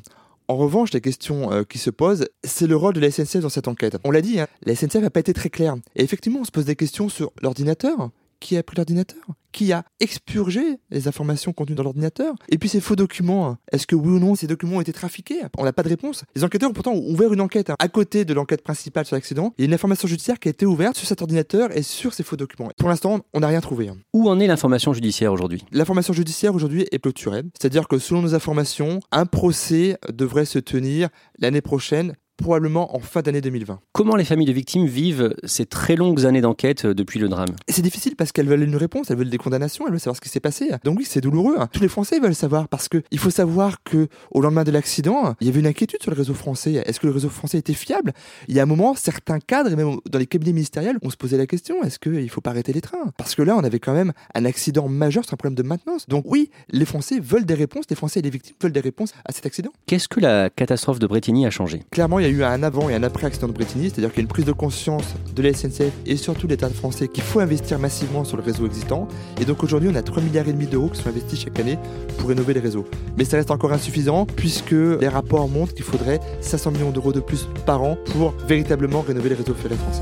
En 0.47 0.57
revanche, 0.57 0.91
la 0.93 0.99
question 0.99 1.51
euh, 1.51 1.63
qui 1.63 1.77
se 1.77 1.89
pose, 1.89 2.27
c'est 2.43 2.67
le 2.67 2.75
rôle 2.75 2.93
de 2.93 2.99
la 2.99 3.09
SNCF 3.09 3.39
dans 3.39 3.49
cette 3.49 3.67
enquête. 3.67 3.97
On 4.03 4.11
l'a 4.11 4.21
dit, 4.21 4.39
hein, 4.39 4.47
la 4.65 4.75
SNCF 4.75 5.01
n'a 5.01 5.09
pas 5.09 5.21
été 5.21 5.33
très 5.33 5.49
claire. 5.49 5.75
Et 5.95 6.03
effectivement, 6.03 6.39
on 6.41 6.45
se 6.45 6.51
pose 6.51 6.65
des 6.65 6.75
questions 6.75 7.09
sur 7.09 7.31
l'ordinateur, 7.41 8.09
qui 8.41 8.57
a 8.57 8.63
pris 8.63 8.75
l'ordinateur 8.75 9.21
Qui 9.53 9.71
a 9.71 9.85
expurgé 10.01 10.79
les 10.89 11.07
informations 11.07 11.53
contenues 11.53 11.75
dans 11.75 11.83
l'ordinateur 11.83 12.35
Et 12.49 12.57
puis 12.57 12.67
ces 12.67 12.81
faux 12.81 12.97
documents, 12.97 13.55
est-ce 13.71 13.87
que 13.87 13.95
oui 13.95 14.09
ou 14.09 14.19
non 14.19 14.35
ces 14.35 14.47
documents 14.47 14.77
ont 14.77 14.81
été 14.81 14.91
trafiqués? 14.91 15.39
On 15.57 15.63
n'a 15.63 15.71
pas 15.71 15.83
de 15.83 15.89
réponse. 15.89 16.25
Les 16.35 16.43
enquêteurs 16.43 16.69
ont 16.69 16.73
pourtant 16.73 16.93
ouvert 16.93 17.31
une 17.31 17.39
enquête. 17.39 17.69
Hein. 17.69 17.75
À 17.79 17.87
côté 17.87 18.25
de 18.25 18.33
l'enquête 18.33 18.63
principale 18.63 19.05
sur 19.05 19.15
l'accident, 19.15 19.53
il 19.57 19.61
y 19.61 19.65
a 19.65 19.67
une 19.67 19.73
information 19.73 20.07
judiciaire 20.07 20.39
qui 20.39 20.49
a 20.49 20.51
été 20.51 20.65
ouverte 20.65 20.97
sur 20.97 21.07
cet 21.07 21.21
ordinateur 21.21 21.75
et 21.77 21.83
sur 21.83 22.13
ces 22.13 22.23
faux 22.23 22.35
documents. 22.35 22.69
Pour 22.77 22.89
l'instant, 22.89 23.21
on 23.33 23.39
n'a 23.39 23.47
rien 23.47 23.61
trouvé. 23.61 23.87
Hein. 23.87 23.97
Où 24.13 24.27
en 24.29 24.39
est 24.39 24.47
l'information 24.47 24.91
judiciaire 24.91 25.31
aujourd'hui? 25.31 25.63
L'information 25.71 26.13
judiciaire 26.13 26.53
aujourd'hui 26.53 26.87
est 26.91 26.99
clôturée. 26.99 27.43
C'est-à-dire 27.59 27.87
que 27.87 27.99
selon 27.99 28.21
nos 28.21 28.35
informations, 28.35 28.99
un 29.11 29.27
procès 29.27 29.97
devrait 30.11 30.45
se 30.45 30.59
tenir 30.59 31.09
l'année 31.37 31.61
prochaine 31.61 32.15
probablement 32.37 32.95
en 32.95 32.99
fin 32.99 33.21
d'année 33.21 33.41
2020. 33.41 33.79
Comment 33.93 34.15
les 34.15 34.23
familles 34.23 34.47
de 34.47 34.53
victimes 34.53 34.85
vivent 34.85 35.35
ces 35.43 35.65
très 35.65 35.95
longues 35.95 36.25
années 36.25 36.41
d'enquête 36.41 36.85
euh, 36.85 36.93
depuis 36.93 37.19
le 37.19 37.29
drame? 37.29 37.55
C'est 37.67 37.81
difficile 37.81 38.15
parce 38.15 38.31
qu'elles 38.31 38.47
veulent 38.47 38.63
une 38.63 38.75
réponse, 38.75 39.11
elles 39.11 39.17
veulent 39.17 39.29
des 39.29 39.37
condamnations, 39.37 39.85
elles 39.85 39.91
veulent 39.91 39.99
savoir 39.99 40.15
ce 40.15 40.21
qui 40.21 40.29
s'est 40.29 40.39
passé. 40.39 40.71
Donc 40.83 40.97
oui, 40.97 41.05
c'est 41.07 41.21
douloureux. 41.21 41.57
Tous 41.71 41.81
les 41.81 41.87
Français 41.87 42.19
veulent 42.19 42.35
savoir 42.35 42.67
parce 42.67 42.87
que 42.87 43.01
il 43.11 43.19
faut 43.19 43.29
savoir 43.29 43.83
que 43.83 44.07
au 44.31 44.41
lendemain 44.41 44.63
de 44.63 44.71
l'accident, 44.71 45.35
il 45.39 45.47
y 45.47 45.49
avait 45.49 45.59
une 45.59 45.67
inquiétude 45.67 46.01
sur 46.01 46.11
le 46.11 46.17
réseau 46.17 46.33
français. 46.33 46.73
Est-ce 46.85 46.99
que 46.99 47.07
le 47.07 47.13
réseau 47.13 47.29
français 47.29 47.57
était 47.57 47.73
fiable? 47.73 48.13
Il 48.47 48.55
y 48.55 48.59
a 48.59 48.63
un 48.63 48.67
moment, 48.67 48.95
certains 48.95 49.39
cadres 49.39 49.71
et 49.71 49.75
même 49.75 49.97
dans 50.09 50.19
les 50.19 50.27
cabinets 50.27 50.53
ministériels, 50.53 50.97
on 51.03 51.09
se 51.09 51.17
posait 51.17 51.37
la 51.37 51.47
question 51.47 51.83
est-ce 51.83 51.99
qu'il 51.99 52.29
faut 52.29 52.41
pas 52.41 52.51
arrêter 52.51 52.73
les 52.73 52.81
trains? 52.81 53.11
Parce 53.17 53.35
que 53.35 53.41
là, 53.41 53.55
on 53.55 53.63
avait 53.63 53.79
quand 53.79 53.93
même 53.93 54.13
un 54.33 54.45
accident 54.45 54.87
majeur 54.87 55.23
sur 55.25 55.33
un 55.33 55.37
problème 55.37 55.55
de 55.55 55.63
maintenance. 55.63 56.07
Donc 56.07 56.25
oui, 56.27 56.49
les 56.69 56.85
Français 56.85 57.19
veulent 57.19 57.45
des 57.45 57.53
réponses, 57.53 57.85
les 57.89 57.95
Français 57.95 58.19
et 58.19 58.23
les 58.23 58.29
victimes 58.29 58.55
veulent 58.61 58.71
des 58.71 58.79
réponses 58.79 59.13
à 59.25 59.31
cet 59.31 59.45
accident. 59.45 59.71
Qu'est-ce 59.85 60.07
que 60.07 60.19
la 60.19 60.49
catastrophe 60.49 60.99
de 60.99 61.07
Bretigny 61.07 61.45
a 61.45 61.49
changé? 61.49 61.83
Clairement, 61.91 62.19
il 62.19 62.23
y 62.23 62.25
a 62.25 62.30
eu 62.31 62.43
un 62.43 62.63
avant 62.63 62.89
et 62.89 62.95
un 62.95 63.03
après 63.03 63.27
accident 63.27 63.47
de 63.47 63.53
Bretigny, 63.53 63.89
c'est-à-dire 63.89 64.09
qu'il 64.09 64.17
y 64.17 64.21
a 64.21 64.23
une 64.23 64.27
prise 64.27 64.45
de 64.45 64.51
conscience 64.51 65.03
de 65.35 65.41
la 65.41 65.53
SNCF 65.53 65.91
et 66.05 66.17
surtout 66.17 66.47
de 66.47 66.51
l'État 66.51 66.69
français 66.69 67.07
qu'il 67.07 67.23
faut 67.23 67.39
investir 67.39 67.79
massivement 67.79 68.23
sur 68.23 68.37
le 68.37 68.43
réseau 68.43 68.65
existant. 68.65 69.07
Et 69.39 69.45
donc 69.45 69.63
aujourd'hui, 69.63 69.89
on 69.91 69.95
a 69.95 70.01
3 70.01 70.23
milliards 70.23 70.45
d'euros 70.45 70.89
qui 70.89 71.01
sont 71.01 71.09
investis 71.09 71.41
chaque 71.41 71.59
année 71.59 71.77
pour 72.17 72.29
rénover 72.29 72.53
les 72.53 72.59
réseaux. 72.59 72.85
Mais 73.17 73.25
ça 73.25 73.37
reste 73.37 73.51
encore 73.51 73.73
insuffisant 73.73 74.25
puisque 74.25 74.71
les 74.71 75.07
rapports 75.07 75.47
montrent 75.49 75.73
qu'il 75.73 75.85
faudrait 75.85 76.19
500 76.41 76.71
millions 76.71 76.91
d'euros 76.91 77.13
de 77.13 77.19
plus 77.19 77.47
par 77.65 77.83
an 77.83 77.97
pour 78.11 78.33
véritablement 78.47 79.01
rénover 79.01 79.29
les 79.29 79.35
réseaux 79.35 79.53
ferrés 79.53 79.75
français. 79.75 80.01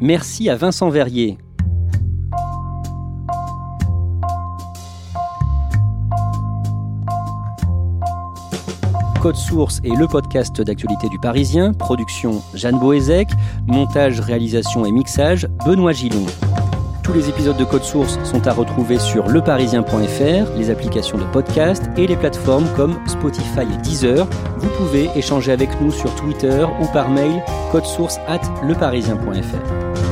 Merci 0.00 0.50
à 0.50 0.56
Vincent 0.56 0.90
Verrier, 0.90 1.38
Code 9.22 9.36
Source 9.36 9.80
est 9.84 9.94
le 9.96 10.08
podcast 10.08 10.60
d'actualité 10.60 11.08
du 11.08 11.16
Parisien. 11.16 11.72
Production 11.74 12.42
Jeanne 12.54 12.80
Boézek. 12.80 13.28
Montage, 13.68 14.18
réalisation 14.18 14.84
et 14.84 14.90
mixage 14.90 15.46
Benoît 15.64 15.92
Gillon. 15.92 16.26
Tous 17.04 17.12
les 17.12 17.28
épisodes 17.28 17.56
de 17.56 17.62
Code 17.62 17.84
Source 17.84 18.18
sont 18.24 18.48
à 18.48 18.52
retrouver 18.52 18.98
sur 18.98 19.28
leparisien.fr, 19.28 20.58
les 20.58 20.70
applications 20.70 21.18
de 21.18 21.24
podcast 21.26 21.84
et 21.96 22.08
les 22.08 22.16
plateformes 22.16 22.66
comme 22.74 22.98
Spotify 23.06 23.60
et 23.60 23.76
Deezer. 23.82 24.26
Vous 24.58 24.70
pouvez 24.70 25.08
échanger 25.14 25.52
avec 25.52 25.80
nous 25.80 25.92
sur 25.92 26.12
Twitter 26.16 26.66
ou 26.80 26.86
par 26.92 27.08
mail 27.08 27.44
codesource 27.70 28.18
at 28.26 28.40
leparisien.fr. 28.66 30.11